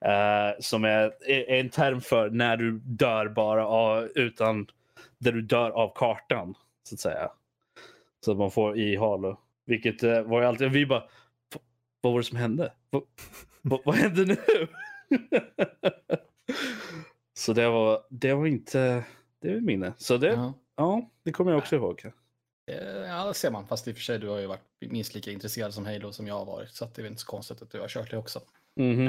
[0.04, 4.66] Uh, som är, är, en term för när du dör bara av, utan
[5.18, 6.54] där du dör av kartan.
[6.88, 7.30] Så att säga.
[8.24, 9.38] Så att man får i Halo.
[9.66, 11.04] Vilket uh, var ju alltid, vi bara,
[12.00, 12.72] vad var det som hände?
[12.90, 13.02] vad,
[13.62, 14.37] vad, vad hände nu?
[17.35, 19.04] så det var, det var inte,
[19.38, 19.92] det är minne.
[19.96, 20.54] Så det, ja.
[20.76, 22.12] ja det kommer jag också ihåg.
[22.70, 23.66] Eh, ja, det ser man.
[23.66, 26.27] Fast i och för sig, du har ju varit minst lika intresserad som Halo som
[26.27, 26.70] jag har varit.
[26.70, 28.40] Så det är inte så konstigt att du har kört det också.
[28.81, 29.05] Mm.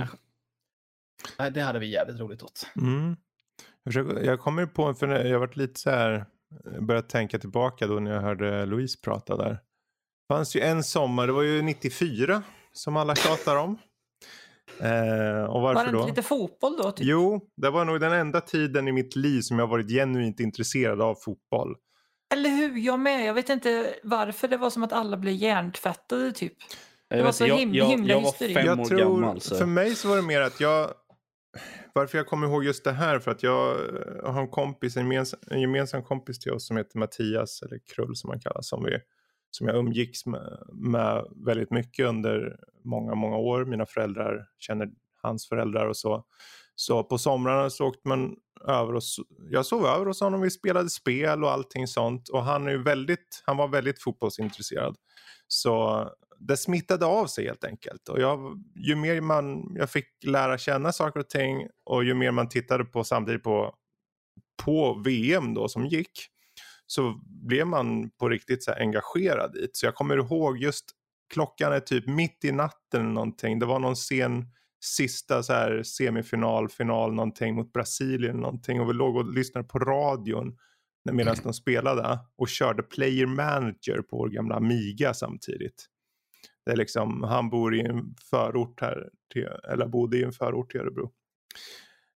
[1.37, 1.49] Ja.
[1.49, 2.67] Det hade vi jävligt roligt åt.
[2.75, 3.15] Mm.
[3.83, 6.25] Jag, försöker, jag kommer på, för jag har varit lite så här,
[6.81, 9.49] börjat tänka tillbaka då när jag hörde Louise prata där.
[9.49, 13.77] Det fanns ju en sommar, det var ju 94 som alla tjatar om.
[14.79, 16.07] Eh, och varför var det inte då?
[16.07, 16.91] lite fotboll då?
[16.91, 17.05] Typ?
[17.07, 21.01] Jo, det var nog den enda tiden i mitt liv som jag varit genuint intresserad
[21.01, 21.75] av fotboll.
[22.33, 23.25] Eller hur, jag med.
[23.25, 26.53] Jag vet inte varför det var som att alla blev hjärntvättade typ.
[27.09, 28.53] Det var så him jag, himla jag hysteri.
[28.53, 29.55] Jag tror, gammal, så.
[29.55, 30.93] För mig så var det mer att jag...
[31.93, 33.77] varför jag kommer ihåg just det här för att jag
[34.23, 38.15] har en kompis, en gemensam, en gemensam kompis till oss som heter Mattias eller Krull
[38.15, 38.97] som han kallas som, vi,
[39.51, 43.65] som jag umgicks med, med väldigt mycket under många, många år.
[43.65, 44.89] Mina föräldrar känner
[45.21, 46.25] hans föräldrar och så.
[46.75, 48.35] Så på somrarna så åkte man
[48.67, 49.01] över och
[49.49, 53.43] jag sov över hos honom, vi spelade spel och allting sånt och han, är väldigt,
[53.45, 54.95] han var väldigt fotbollsintresserad.
[55.47, 56.09] Så
[56.39, 58.09] det smittade av sig helt enkelt.
[58.09, 62.31] Och jag, ju mer man, jag fick lära känna saker och ting och ju mer
[62.31, 63.75] man tittade på samtidigt på,
[64.63, 66.27] på VM då som gick
[66.87, 69.69] så blev man på riktigt så engagerad i det.
[69.73, 70.85] Så jag kommer ihåg just
[71.33, 73.59] klockan är typ mitt i natten eller någonting.
[73.59, 74.45] Det var någon sen
[74.83, 79.79] sista så här semifinal, final någonting mot Brasilien någonting och vi låg och lyssnade på
[79.79, 80.57] radion
[81.11, 85.89] medan de spelade och körde player manager på vår gamla Amiga samtidigt.
[86.65, 90.71] Det är liksom, han bor i en förort här, till, eller bodde i en förort
[90.71, 91.11] till Örebro.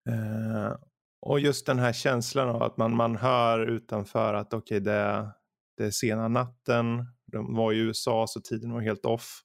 [0.09, 0.75] Eh,
[1.21, 5.31] och just den här känslan av att man, man hör utanför att okej okay, det,
[5.77, 9.41] det är sena natten, de var i USA så tiden var helt off.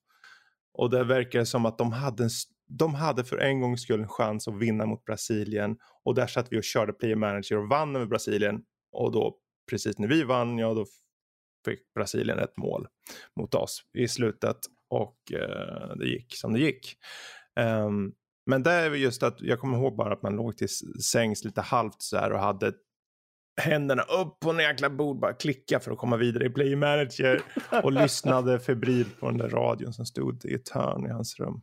[0.72, 2.30] Och det verkar som att de hade, en,
[2.70, 5.76] de hade för en gångs skull en chans att vinna mot Brasilien.
[6.04, 8.62] Och där satt vi och körde player manager och vann över Brasilien.
[8.92, 9.36] Och då
[9.70, 10.86] precis när vi vann, ja då
[11.64, 12.86] fick Brasilien ett mål
[13.36, 14.56] mot oss i slutet
[14.88, 16.96] och eh, det gick som det gick.
[17.60, 18.12] Um,
[18.46, 20.68] men det är just att jag kommer ihåg bara att man låg till
[21.02, 22.72] sängs lite halvt så här och hade
[23.60, 27.42] händerna upp på en jäkla bord, bara klicka för att komma vidare i Play Manager
[27.82, 31.62] och lyssnade febrilt på den där radion som stod i ett hörn i hans rum.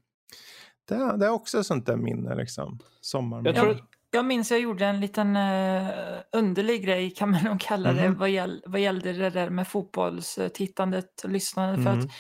[0.88, 2.80] Det, det är också sånt där minne liksom.
[3.02, 3.58] Sommarminne.
[3.58, 3.80] Jag,
[4.12, 5.90] jag minns jag gjorde en liten uh,
[6.32, 8.18] underlig grej kan man nog kalla det mm.
[8.18, 11.80] vad, gäll, vad gällde det där med fotbollstittandet och lyssnandet.
[11.80, 11.84] Mm.
[11.84, 12.12] För att mm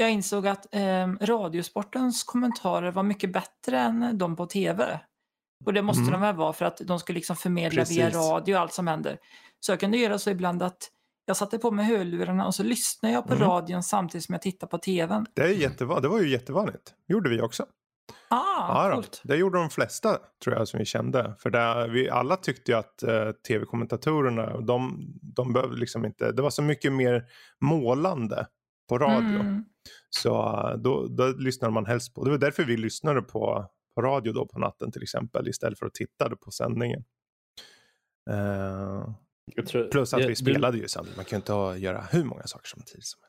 [0.00, 5.00] jag insåg att eh, Radiosportens kommentarer var mycket bättre än de på tv.
[5.64, 6.12] Och det måste mm.
[6.12, 7.98] de väl vara för att de ska liksom förmedla Precis.
[7.98, 9.18] via radio och allt som händer.
[9.60, 10.90] Så jag kunde göra så ibland att
[11.28, 13.48] jag satte på mig hörlurarna och så lyssnade jag på mm.
[13.48, 15.26] radion samtidigt som jag tittade på tvn.
[15.34, 16.94] Det, är jättevan det var ju jättevanligt.
[17.08, 17.66] gjorde vi också.
[18.30, 19.20] Ah, ja, coolt.
[19.24, 21.34] Det gjorde de flesta tror jag som vi kände.
[21.38, 26.42] För det, vi alla tyckte ju att uh, tv-kommentatorerna, de, de behövde liksom inte, det
[26.42, 27.24] var så mycket mer
[27.60, 28.46] målande
[28.88, 29.40] på radio.
[29.40, 29.64] Mm.
[30.10, 34.02] Så eh, då, då lyssnade man helst på, det var därför vi lyssnade på, på
[34.02, 37.04] radio då på natten till exempel istället för att titta på sändningen.
[38.30, 39.10] Uh,
[39.66, 40.82] tror, plus att jag, vi spelade du...
[40.82, 43.28] ju samtidigt, man kan ju inte ha, göra hur många saker samtidigt som helst.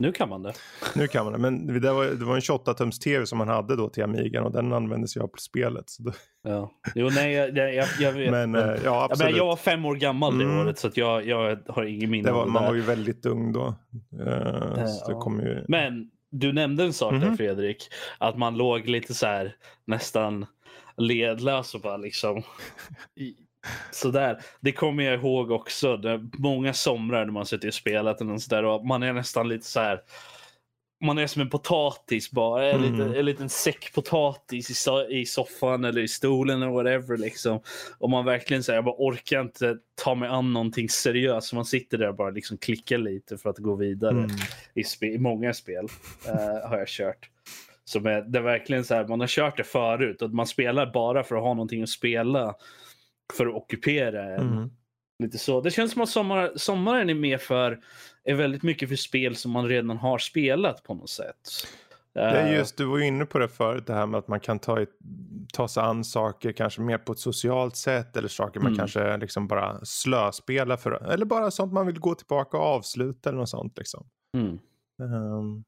[0.00, 0.52] Nu kan man det.
[0.94, 3.76] Nu kan man det, men det var, det var en 28-tums tv som man hade
[3.76, 5.90] då till Amigan och den användes jag på spelet.
[5.90, 6.12] Så då...
[6.42, 6.72] Ja.
[6.94, 8.30] Jo, nej, jag, jag, jag vet.
[8.30, 9.30] Men, men, eh, ja, absolut.
[9.30, 10.58] men jag var fem år gammal det mm.
[10.58, 12.52] året så att jag, jag har ingen minne av det.
[12.52, 13.74] Man var ju väldigt ung då.
[14.20, 15.40] Uh, uh, ja.
[15.42, 15.64] ju...
[15.68, 17.36] Men du nämnde en sak mm där mhm.
[17.36, 20.46] Fredrik, att man låg lite så här nästan
[20.96, 22.42] ledlös och bara liksom
[23.90, 24.40] sådär.
[24.60, 25.96] Det kommer jag ihåg också.
[25.96, 29.66] Det många somrar när man suttit och spelat och, sådär, och man är nästan lite
[29.66, 30.00] så här
[31.00, 32.70] man är som en potatis bara.
[32.70, 32.92] En, mm.
[32.92, 37.16] liten, en liten säck potatis i, i soffan eller i stolen eller whatever.
[37.16, 37.60] Liksom.
[37.98, 41.52] Och man verkligen säger jag bara orkar inte ta mig an någonting seriöst.
[41.52, 44.18] Man sitter där och bara liksom klickar lite för att gå vidare.
[44.18, 44.30] Mm.
[44.74, 45.88] I, spe, I, många spel
[46.28, 47.30] uh, har jag kört.
[47.84, 50.92] Som är, det är verkligen så här, man har kört det förut och man spelar
[50.92, 52.54] bara för att ha någonting att spela.
[53.36, 54.52] För att ockupera en.
[54.52, 54.70] Mm.
[55.18, 55.60] Lite så.
[55.60, 57.80] Det känns som att sommar, sommaren är med för
[58.24, 61.36] är väldigt mycket för spel som man redan har spelat på något sätt.
[62.12, 64.28] Det är eh, just, du var ju inne på det förut, det här med att
[64.28, 64.86] man kan ta,
[65.52, 68.78] ta sig an saker kanske mer på ett socialt sätt eller saker man mm.
[68.78, 71.12] kanske liksom bara slöspelar för.
[71.12, 74.06] Eller bara sånt man vill gå tillbaka och avsluta eller något sånt liksom.
[74.36, 74.58] Mm.
[74.98, 75.64] Um,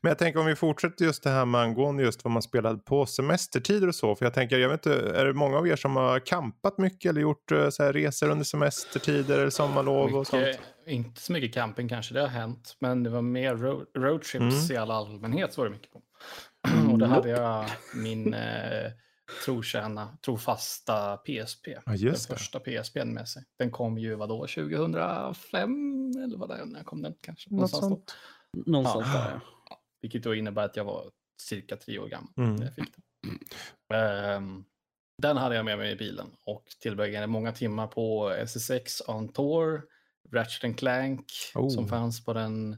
[0.00, 2.78] men jag tänker om vi fortsätter just det här med angående just vad man spelade
[2.78, 4.16] på semestertider och så.
[4.16, 7.10] För jag tänker, jag vet inte, är det många av er som har kampat mycket
[7.10, 10.58] eller gjort eh, så här resor under semestertider eller sommarlov mycket, och sånt?
[10.86, 12.76] Inte så mycket camping kanske, det har hänt.
[12.80, 14.72] Men det var mer road, roadtrips mm.
[14.72, 16.02] i all allmänhet så var det mycket på.
[16.92, 18.92] och då hade jag min eh,
[19.44, 21.68] trotjäna, trofasta PSP.
[21.68, 23.42] Ja, den första PSPn med sig.
[23.58, 26.12] Den kom ju vadå, 2005?
[26.24, 27.54] Eller vad det är, när kom den kanske?
[27.54, 28.14] Något sånt.
[28.66, 29.20] Någonstans ja.
[29.20, 29.40] där.
[30.00, 32.56] Vilket då innebär att jag var cirka tre år gammal mm.
[32.56, 33.02] när jag fick den.
[34.36, 34.64] Um,
[35.22, 39.82] den hade jag med mig i bilen och tillbringade många timmar på SSX On Tour,
[40.32, 41.68] Ratchet Clank oh.
[41.68, 42.72] som fanns på den.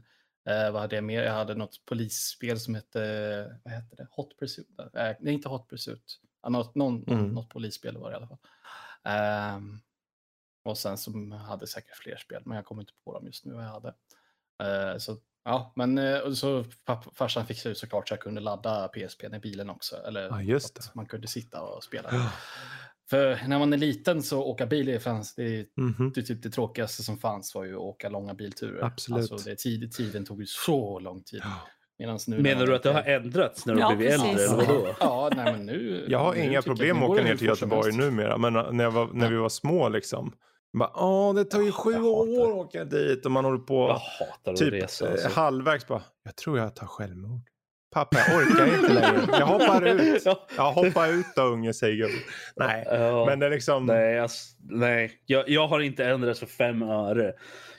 [0.49, 1.23] Uh, vad hade jag mer?
[1.23, 4.07] Jag hade något polisspel som hette, vad hette det?
[4.11, 4.67] Hot Pursuit?
[4.79, 4.85] Uh,
[5.19, 6.19] nej, inte Hot Pursuit.
[6.47, 7.27] Uh, något, någon, mm.
[7.27, 8.39] något polisspel var det i alla fall.
[9.55, 9.81] Um,
[10.63, 13.53] och sen så hade säkert fler spel, men jag kommer inte på dem just nu
[13.53, 13.93] vad jag hade.
[14.63, 16.65] Uh, så Ja, men eh, så
[17.13, 19.95] farsan fixade ut såklart så jag kunde ladda PSP i bilen också.
[19.95, 22.09] Eller ja, just att man kunde sitta och spela.
[22.11, 22.31] Ja.
[23.09, 26.11] För när man är liten så åka bil är, fanns, det, mm -hmm.
[26.15, 28.83] det, typ det tråkigaste som fanns var ju att åka långa bilturer.
[28.83, 29.31] Absolut.
[29.31, 31.41] Alltså det, tid, tiden tog ju så lång tid.
[31.43, 31.67] Ja.
[32.27, 34.43] Nu Menar du att det har ändrats när du ja, blivit äldre?
[34.43, 34.95] Eller vadå?
[34.99, 38.37] Ja, nej, men nu, jag har nu inga problem att åka ner till Göteborg numera,
[38.37, 40.33] men när, jag var, när vi var små liksom.
[40.79, 44.01] Åh, det tar ju sju år att åka dit och man håller på
[44.55, 45.29] typ, resa, alltså.
[45.29, 47.41] halvvägs bara, jag tror jag tar självmord.
[47.93, 49.27] Pappa, jag orkar inte längre.
[49.39, 50.25] Jag hoppar ut.
[50.57, 52.19] Jag hoppar ut då unge, säger gubben.
[52.55, 53.85] Nej, ja, men det är liksom...
[53.85, 55.11] Nej, alltså, nej.
[55.25, 57.33] Jag, jag har inte ändrats för fem öre.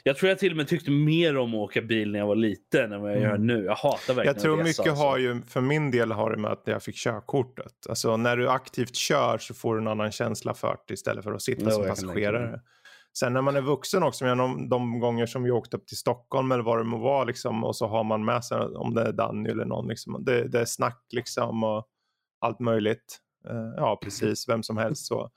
[0.05, 2.37] Jag tror jag till och med tyckte mer om att åka bil när jag var
[2.37, 3.31] liten än vad jag mm.
[3.31, 3.65] gör nu.
[3.65, 5.05] Jag hatar verkligen Jag tror resa, mycket alltså.
[5.05, 7.87] har ju, för min del har det med att jag fick körkortet.
[7.89, 11.33] Alltså när du aktivt kör så får du en annan känsla för det istället för
[11.33, 12.61] att sitta jo, som passagerare.
[13.19, 16.53] Sen när man är vuxen också, de, de gånger som vi åkte upp till Stockholm
[16.53, 19.13] eller vad det må vara liksom, och så har man med sig om det är
[19.13, 19.89] Danny eller någon.
[19.89, 21.87] Liksom, det, det är snack liksom och
[22.41, 23.19] allt möjligt.
[23.51, 25.07] Uh, ja, precis, vem som helst.
[25.07, 25.31] Så,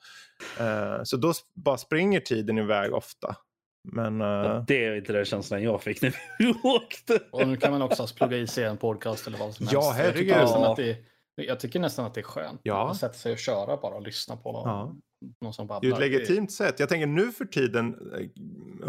[0.61, 3.35] uh, så då bara springer tiden iväg ofta.
[3.83, 4.63] Men, uh...
[4.67, 7.19] det är inte den känslan jag fick när vi åkte.
[7.31, 9.73] Och nu kan man också plugga i sig en podcast eller vad som helst.
[9.73, 10.29] Ja, herregud.
[10.29, 12.61] Jag tycker, att det, jag tycker nästan att det är skönt.
[12.63, 12.91] Ja.
[12.91, 14.69] Att sätta sig och köra bara och lyssna på någon.
[14.69, 14.95] Ja
[15.41, 15.89] någon som babblar.
[15.89, 16.79] Det är ett legitimt sätt.
[16.79, 18.27] Jag tänker nu för tiden, eh,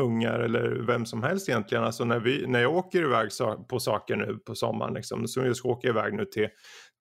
[0.01, 3.31] ungar eller vem som helst egentligen, alltså när, vi, när jag åker iväg
[3.69, 6.49] på saker nu på sommaren, liksom, så jag ska åka iväg nu till,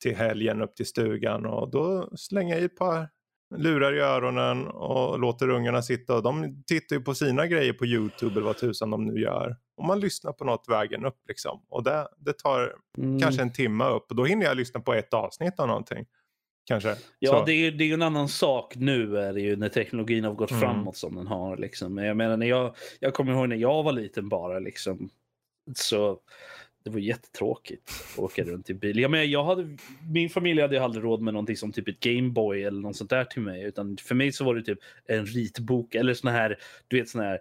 [0.01, 3.07] till helgen upp till stugan och då slänger jag i ett par
[3.57, 7.85] lurar i öronen och låter ungarna sitta och de tittar ju på sina grejer på
[7.85, 9.55] YouTube eller vad tusan de nu gör.
[9.77, 11.61] Och man lyssnar på något vägen upp liksom.
[11.69, 13.19] Och det, det tar mm.
[13.19, 16.05] kanske en timme upp och då hinner jag lyssna på ett avsnitt av någonting.
[16.67, 16.95] Kanske.
[17.19, 17.45] Ja, så.
[17.45, 20.51] det är, det är en annan sak nu är det ju när teknologin har gått
[20.51, 20.61] mm.
[20.61, 21.57] framåt som den har.
[21.57, 21.93] Liksom.
[21.93, 24.59] Men jag menar, när jag, jag kommer ihåg när jag var liten bara.
[24.59, 25.09] Liksom,
[25.75, 26.19] så
[26.83, 28.99] det var jättetråkigt att åka runt i bil.
[28.99, 29.77] Jag menar, jag hade,
[30.11, 33.25] min familj hade aldrig råd med någonting som typ ett Gameboy eller något sånt där
[33.25, 33.63] till mig.
[33.63, 37.21] Utan för mig så var det typ en ritbok eller sån här, du vet sån
[37.21, 37.39] här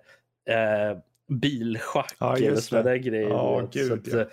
[0.48, 3.28] eh, bilschack ja, eller såna där grejer.
[3.28, 4.26] Ja, gud, så att, ja.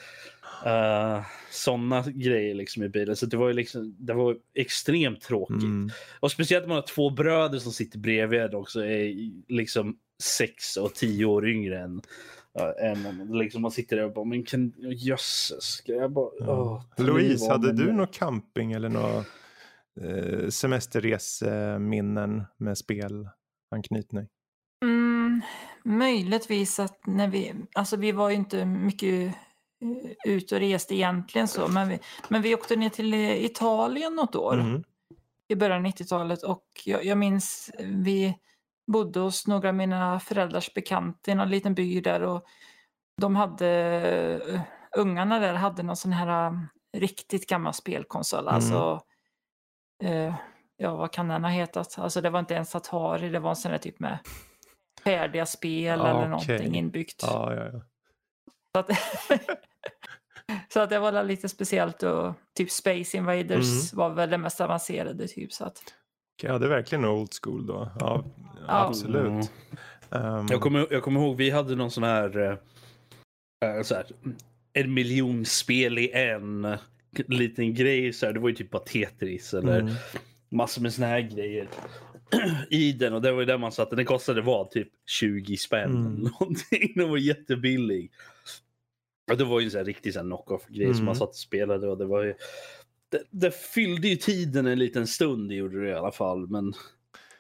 [0.65, 3.15] Uh, eh, sådana grejer liksom i bilen.
[3.15, 5.63] Så det var, liksom, det var extremt tråkigt.
[5.63, 5.89] Mm.
[6.19, 10.95] Och speciellt när man har två bröder som sitter bredvid också är liksom sex och
[10.95, 12.01] tio år yngre än
[12.59, 16.29] uh, än liksom man sitter där och bara, men kan, jösses, ska jag bara...
[16.39, 16.85] Ja.
[16.97, 19.23] Oh, Louise, hade du någon camping eller några
[20.01, 24.27] eh, semesterreseminnen med spelanknytning?
[24.85, 25.41] Mm,
[25.83, 29.35] möjligtvis att när vi, alltså vi var ju inte mycket
[30.25, 31.67] ut och reste egentligen så.
[31.67, 34.83] Men vi, men vi åkte ner till Italien något år mm.
[35.47, 38.37] i början av 90-talet och jag, jag minns vi
[38.87, 42.45] bodde hos några av mina föräldrars bekanta i någon liten by där och
[43.21, 44.63] de hade,
[44.97, 46.59] ungarna där hade någon sån här
[46.97, 48.39] riktigt gammal spelkonsol.
[48.39, 48.55] Mm.
[48.55, 49.01] Alltså,
[50.03, 50.35] eh,
[50.77, 51.99] ja vad kan den ha hetat?
[51.99, 54.19] Alltså det var inte ens Atari, det var en sån där typ med
[55.03, 56.29] färdiga spel ah, eller okay.
[56.29, 57.23] någonting inbyggt.
[57.23, 57.81] Ah, ja, ja.
[58.71, 58.89] Så att,
[60.73, 63.97] så att det var lite speciellt och typ Space Invaders mm.
[63.97, 65.83] var väl det mest avancerade typ så att.
[66.41, 67.91] Ja, det är verkligen old school då.
[67.99, 68.25] Ja,
[68.67, 68.87] ja.
[68.87, 69.51] absolut.
[70.11, 70.25] Mm.
[70.39, 70.47] Um...
[70.49, 72.59] Jag, kommer, jag kommer ihåg vi hade någon sån här,
[73.65, 74.05] äh, så här
[74.73, 76.77] en miljon spel i en
[77.27, 78.13] liten grej.
[78.13, 78.33] Så här.
[78.33, 79.93] Det var ju typ bara Tetris eller mm.
[80.49, 81.67] massor med såna här grejer
[82.69, 83.95] i den och det var ju där man satte.
[83.95, 86.05] Den kostade vad typ 20 spänn mm.
[86.05, 86.93] eller någonting.
[86.95, 88.11] Den var jättebillig.
[89.31, 90.95] Och det var ju en riktig knock-off-grej mm.
[90.95, 91.19] som man mm.
[91.19, 91.87] satt och spelade.
[91.87, 92.33] Och det, var ju,
[93.09, 96.47] det, det, fyllde ju tiden en liten stund, det gjorde det i alla fall.
[96.47, 96.73] Men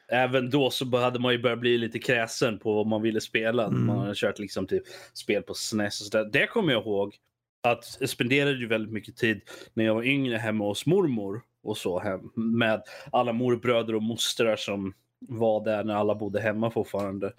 [0.07, 3.65] även då så hade man ju börjat bli lite kräsen på vad man ville spela.
[3.65, 3.85] Mm.
[3.85, 6.29] Man hade kört liksom typ spel på SNES och sådär.
[6.33, 7.15] Det kommer jag ihåg.
[7.63, 9.41] Att jag spenderade ju väldigt mycket tid
[9.73, 14.55] när jag var yngre hemma hos mormor och så hem med alla morbröder och mostrar
[14.55, 17.33] som var där när alla bodde hemma fortfarande.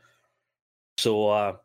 [1.00, 1.56] Så eh,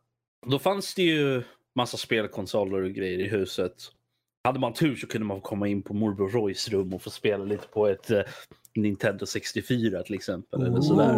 [0.48, 1.44] då fanns det ju
[1.78, 3.74] massa spelkonsoler och grejer i huset.
[4.44, 7.44] Hade man tur så kunde man komma in på morbror Roys rum och få spela
[7.44, 8.22] lite på ett uh,
[8.76, 10.62] Nintendo 64 till exempel.
[10.62, 11.14] Eller sådär.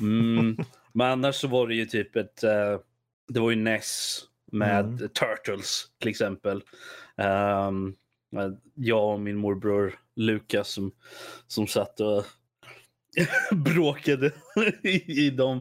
[0.00, 0.56] Mm.
[0.92, 2.44] Men annars så var det ju typ ett...
[2.44, 2.80] Uh,
[3.28, 4.20] det var ju NES
[4.52, 4.98] med mm.
[4.98, 6.62] Turtles till exempel.
[7.68, 7.94] Um,
[8.74, 10.92] jag och min morbror Lukas som,
[11.46, 12.24] som satt och
[13.56, 14.32] bråkade
[14.82, 15.56] i, i dem.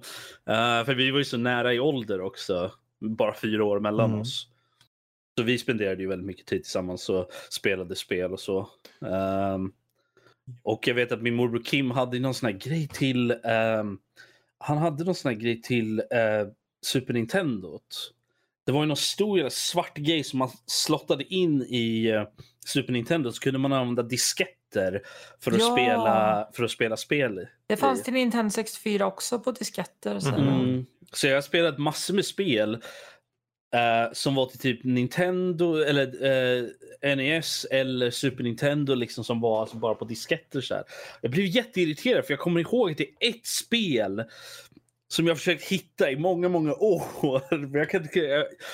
[0.50, 2.72] Uh, för vi var ju så nära i ålder också
[3.10, 4.22] bara fyra år mellan mm.
[4.22, 4.48] oss.
[5.38, 8.70] Så vi spenderade ju väldigt mycket tid tillsammans och spelade spel och så.
[9.00, 9.74] Um,
[10.64, 14.00] och jag vet att min morbror Kim hade någon sån här grej till um,
[14.58, 16.52] han hade någon sån här grej till uh,
[16.82, 17.80] Super Nintendo.
[18.66, 22.28] det var ju någon stor svart grej som man slottade in i uh,
[22.66, 24.04] Super Nintendo så kunde man använda
[24.74, 25.02] disketter
[25.40, 25.72] för att, ja.
[25.72, 27.48] spela, för att spela spel.
[27.68, 30.20] Det fanns till Nintendo 64 också på disketter.
[30.20, 30.86] Så, mm.
[31.14, 37.16] så jag har spelat massor med spel uh, som var till typ Nintendo eller uh,
[37.16, 40.62] NES eller Super Nintendo liksom som var alltså bara på disketter.
[40.62, 40.84] Så här.
[41.22, 44.24] Jag blev jätteirriterad för jag kommer ihåg att det är ett spel
[45.14, 47.40] som jag försökt hitta i många, många år.
[47.50, 48.04] För jag, kan,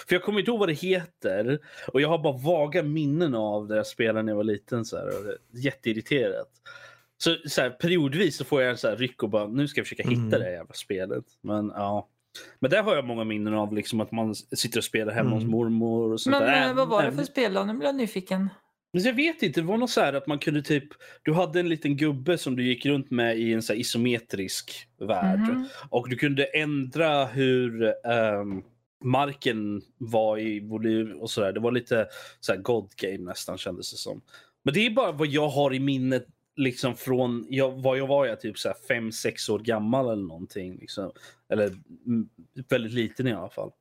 [0.07, 1.59] för jag kommer inte ihåg vad det heter.
[1.93, 4.85] Och jag har bara vaga minnen av det jag spelade när jag var liten.
[4.85, 6.49] Så här, och jätteirriterat.
[7.17, 9.79] Så, så här, periodvis så får jag en så här ryck och bara, nu ska
[9.79, 10.39] jag försöka hitta mm.
[10.39, 11.25] det jävla spelet.
[11.41, 12.07] Men ja.
[12.59, 15.39] Men där har jag många minnen av liksom att man sitter och spelar hemma mm.
[15.39, 16.13] hos mormor.
[16.13, 16.69] Och sånt Men där.
[16.69, 17.63] Äh, vad var det för spel då?
[17.63, 18.49] Nu blir jag nyfiken.
[18.93, 20.83] Men jag vet inte, det var något så här att man kunde typ,
[21.23, 25.39] du hade en liten gubbe som du gick runt med i en så isometrisk värld.
[25.39, 25.65] Mm.
[25.89, 28.63] Och du kunde ändra hur um,
[29.03, 31.53] marken var i volym och sådär.
[31.53, 32.07] Det var lite
[32.39, 34.21] så här God game nästan kändes det som.
[34.63, 38.25] Men det är bara vad jag har i minnet liksom från jag, vad jag var
[38.25, 40.77] jag typ så här fem, sex år gammal eller någonting.
[40.79, 41.11] Liksom.
[41.49, 41.67] Eller
[42.05, 42.29] mm,
[42.69, 43.71] väldigt liten i alla fall.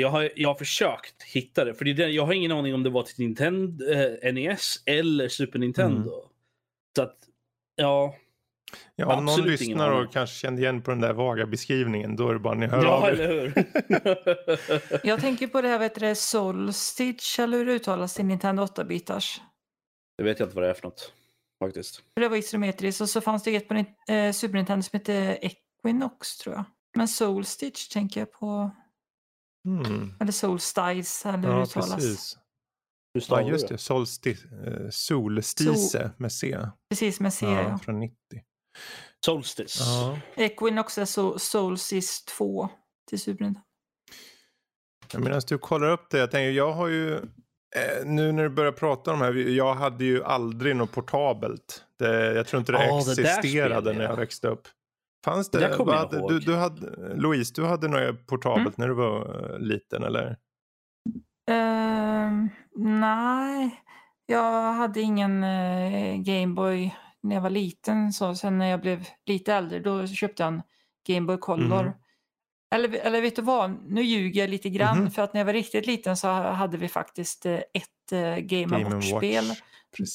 [0.00, 1.74] Jag har, jag har försökt hitta det.
[1.74, 5.58] För det, jag har ingen aning om det var till Nintendo, eh, NES eller Super
[5.58, 6.12] Nintendo.
[6.12, 6.28] Mm.
[6.96, 7.16] Så att,
[7.76, 8.14] ja.
[8.96, 12.32] Ja, om någon lyssnar och kanske kände igen på den där vaga beskrivningen, då är
[12.32, 13.52] det bara ni hör ja, av eller hur?
[15.06, 18.62] jag tänker på det här, vet du, Soul Stitch, eller hur det uttalas till Nintendo
[18.62, 19.40] 8-bitars.
[20.18, 21.12] Det vet jag inte vad det är för något,
[21.64, 22.02] faktiskt.
[22.14, 23.74] Det var isometriskt och så fanns det ett på
[24.12, 26.64] eh, Super Nintendo som hette Equinox, tror jag.
[26.96, 28.70] Men Soul Stitch tänker jag på.
[29.66, 30.14] Mm.
[30.20, 31.94] Eller Solstice eller hur ja, det uttalas.
[31.94, 32.38] Precis.
[33.28, 33.78] Ja, just det.
[33.78, 36.58] Solsti eh, solstice Sol med C.
[36.90, 37.46] Precis, med C.
[37.46, 37.78] Ja, ja.
[37.78, 38.16] Från 90.
[39.24, 39.84] Solstice.
[39.84, 40.18] Ja.
[40.36, 42.68] Equinox är so Solstice 2
[43.08, 43.60] till Super Nintendo.
[45.14, 48.72] Medan du kollar upp det, jag tänker, jag har ju, eh, nu när du börjar
[48.72, 51.84] prata om det här, jag hade ju aldrig något portabelt.
[51.98, 54.68] Det, jag tror inte det oh, existerade det när jag växte upp.
[55.26, 55.58] Fanns det?
[55.58, 58.74] det vad, du, du hade, Louise, du hade något portabelt mm.
[58.76, 60.36] när du var eh, liten eller?
[61.50, 62.46] Uh,
[62.76, 63.80] nej,
[64.26, 68.12] jag hade ingen uh, Gameboy när jag var liten.
[68.12, 70.62] Så sen när jag blev lite äldre då köpte jag en
[71.08, 71.80] Gameboy Color.
[71.80, 71.92] Mm.
[72.74, 75.10] Eller, eller vet du vad, nu ljuger jag lite grann mm.
[75.10, 78.84] för att när jag var riktigt liten så hade vi faktiskt ett uh, Game, Game
[78.84, 79.44] Watch-spel.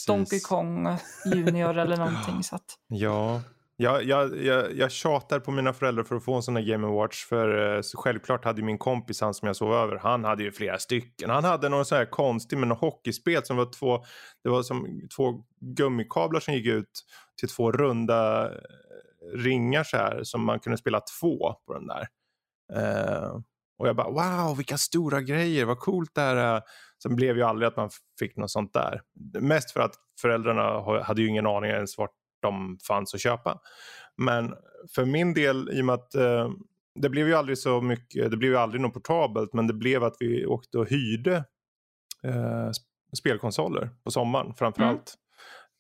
[0.08, 2.44] Donkey Kong Junior eller någonting.
[2.44, 2.78] Så att...
[2.88, 3.42] Ja,
[3.82, 6.88] jag, jag, jag, jag tjatar på mina föräldrar för att få en sån här Game
[6.88, 7.26] Watch.
[7.26, 10.80] För eh, självklart hade min kompis, han som jag sov över, han hade ju flera
[10.80, 11.30] stycken.
[11.30, 14.04] Han hade någon sån här konstig med något hockeyspel som var två,
[14.44, 17.06] det var som två gummikablar som gick ut
[17.40, 18.58] till två runda eh,
[19.36, 22.08] ringar så här som man kunde spela två på den där.
[22.74, 23.40] Uh,
[23.78, 26.62] och jag bara wow vilka stora grejer, vad coolt det här är.
[27.04, 29.02] Sen blev ju aldrig att man fick något sånt där.
[29.40, 33.60] Mest för att föräldrarna hade ju ingen aning ens vart de fanns att köpa.
[34.18, 34.54] Men
[34.96, 36.50] för min del, i och med att eh,
[36.96, 40.04] det blev ju aldrig så mycket, det blev ju aldrig något portabelt, men det blev
[40.04, 41.36] att vi åkte och hyrde
[42.24, 42.72] eh,
[43.18, 45.16] spelkonsoler på sommaren framförallt.
[45.16, 45.18] Mm.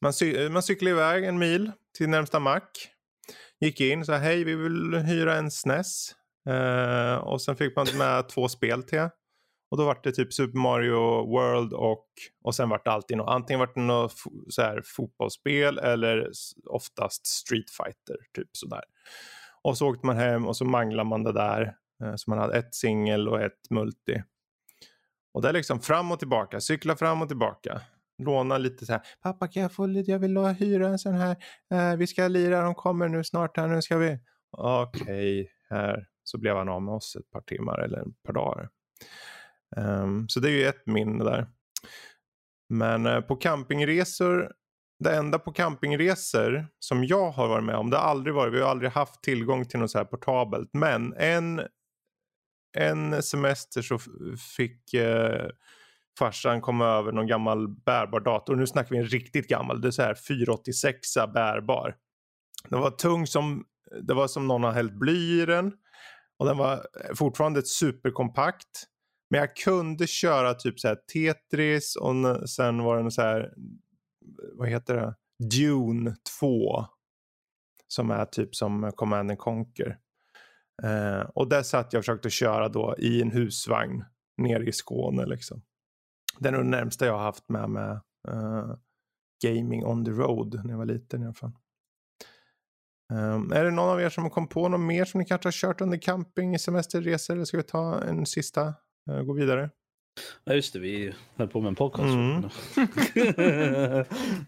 [0.01, 2.87] Man, cy man cyklade iväg en mil till närmsta mack.
[3.59, 6.15] Gick in och sa hej vi vill hyra en SNES.
[6.49, 9.09] Eh, och sen fick man med två spel till.
[9.71, 12.05] Och då vart det typ Super Mario World och,
[12.43, 14.13] och sen vart det alltid något, antingen vart det något
[14.49, 16.31] så här, fotbollsspel eller
[16.69, 18.83] oftast Street Fighter, typ sådär.
[19.61, 21.75] Och så åkte man hem och så manglade man det där.
[22.03, 24.23] Eh, så man hade ett singel och ett multi.
[25.33, 27.81] Och det är liksom fram och tillbaka, cykla fram och tillbaka.
[28.23, 31.35] Låna lite så här, pappa kan jag få lite, jag vill hyra en sån här,
[31.73, 34.19] eh, vi ska lira, de kommer nu snart här, nu ska vi.
[34.57, 36.07] Okej, okay, här.
[36.23, 38.69] Så blev han av med oss ett par timmar eller ett par dagar.
[39.77, 41.47] Um, så det är ju ett minne där.
[42.69, 44.51] Men uh, på campingresor,
[44.99, 48.61] det enda på campingresor som jag har varit med om, det har aldrig varit, vi
[48.61, 50.69] har aldrig haft tillgång till något så här portabelt.
[50.73, 51.61] Men en,
[52.77, 53.99] en semester så
[54.57, 55.49] fick uh,
[56.19, 58.55] farsan komma över någon gammal bärbar dator.
[58.55, 60.99] Nu snackar vi en riktigt gammal, det är så här 486
[61.33, 61.95] bärbar.
[62.69, 63.65] Den var tung som,
[64.01, 65.73] det var som någon har hällt bly i den.
[66.37, 68.87] Och den var eh, fortfarande superkompakt.
[69.31, 73.53] Men jag kunde köra typ så här Tetris och sen var det så här,
[74.53, 75.15] vad heter det,
[75.57, 76.85] Dune 2.
[77.87, 79.97] Som är typ som Command and Conquer.
[80.83, 84.03] Eh, och där satt jag och försökte köra då i en husvagn
[84.37, 85.61] nere i Skåne liksom.
[86.39, 88.75] Det är nog det närmsta jag har haft med mig uh,
[89.43, 91.51] gaming on the road när jag var liten i alla fall.
[93.13, 95.51] Um, är det någon av er som kom på något mer som ni kanske har
[95.51, 97.33] kört under camping, semesterresor?
[97.33, 98.73] Eller ska vi ta en sista
[99.05, 99.69] gå vidare.
[100.43, 100.79] Ja, just det.
[100.79, 102.13] Vi höll på med en podcast.
[102.13, 102.43] Mm.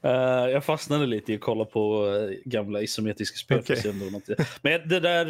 [0.03, 2.09] uh, jag fastnade lite i att kolla på
[2.45, 3.59] gamla isometriska spel.
[3.59, 4.35] Okay.
[4.61, 5.25] Men det där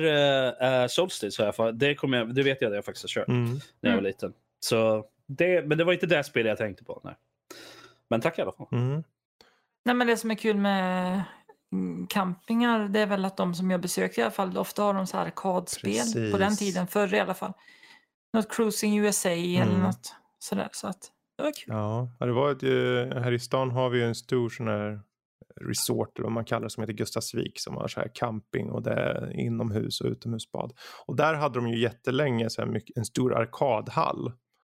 [0.82, 3.28] uh, Solstice, har jag, det, kom jag, det vet jag att jag faktiskt har kört
[3.28, 3.60] mm.
[3.82, 4.34] när jag var liten.
[4.60, 7.02] Så det, men det var inte det spelet jag tänkte på.
[7.04, 7.16] Nej.
[8.10, 8.68] Men tack i alla fall.
[8.72, 9.04] Mm.
[9.86, 11.24] Nej, men det som är kul med
[12.10, 15.08] campingar det är väl att de som jag besöker i alla fall ofta har de
[15.08, 17.54] så här arkadspel på den tiden, förr i alla fall.
[18.34, 19.62] Något Cruising USA mm.
[19.62, 20.70] eller något sådär.
[20.72, 21.74] Så att det var kul.
[21.74, 22.62] Ja, det var ett,
[23.24, 25.02] här i stan har vi en stor sån här
[25.62, 28.84] resort eller vad man kallar det som heter Gustavsvik som har så här camping och
[28.84, 30.74] det är inomhus och utomhusbad.
[31.06, 34.32] Och där hade de ju jättelänge så mycket, en stor arkadhall.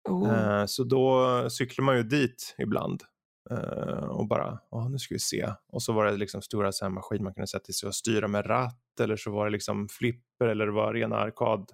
[0.09, 0.34] Oh.
[0.34, 3.03] Eh, så då cyklar man ju dit ibland
[3.51, 5.49] Uh, och bara, ja nu ska vi se.
[5.72, 8.28] Och så var det liksom stora så här maskiner man kunde sätta sig och styra
[8.28, 11.72] med ratt eller så var det liksom flipper eller det var rena arkad,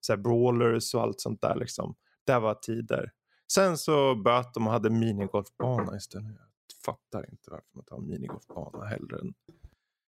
[0.00, 1.94] så här brawlers och allt sånt där liksom.
[2.26, 3.12] Det var tider.
[3.52, 6.26] Sen så böt de och hade minigolfbana istället.
[6.36, 9.34] Jag fattar inte varför man tar minigolfbana hellre än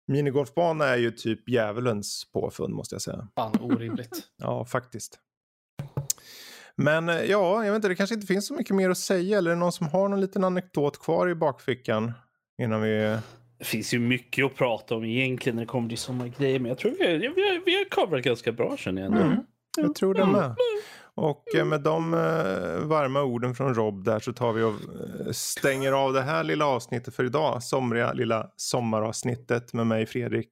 [0.07, 3.27] Minigolfbana är ju typ djävulens påfund måste jag säga.
[3.35, 4.21] Fan orimligt.
[4.37, 5.19] ja, faktiskt.
[6.75, 9.37] Men eh, ja, jag vet inte, det kanske inte finns så mycket mer att säga.
[9.37, 12.11] Eller är det någon som har någon liten anekdot kvar i bakfickan?
[12.61, 13.17] Innan vi...
[13.57, 16.59] Det finns ju mycket att prata om egentligen när det kommer till sådana grejer.
[16.59, 19.11] Men jag tror vi har, vi har, vi har coverat ganska bra känner jag.
[19.11, 19.37] Mm.
[19.77, 20.55] Jag tror det med.
[21.15, 24.75] Och eh, med de eh, varma orden från Rob där så tar vi och
[25.35, 27.63] stänger av det här lilla avsnittet för idag.
[27.63, 30.49] Somriga lilla sommaravsnittet med mig Fredrik.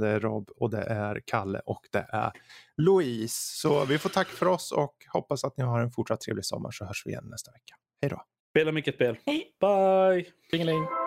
[0.00, 2.32] Det är Rob och det är Kalle och det är
[2.76, 3.60] Louise.
[3.60, 6.70] Så vi får tack för oss och hoppas att ni har en fortsatt trevlig sommar
[6.70, 7.74] så hörs vi igen nästa vecka.
[8.02, 8.22] Hej då!
[8.50, 9.18] Spela mycket spel.
[9.26, 9.46] Hej!
[9.60, 10.26] Bye!
[10.52, 11.01] Ringeling.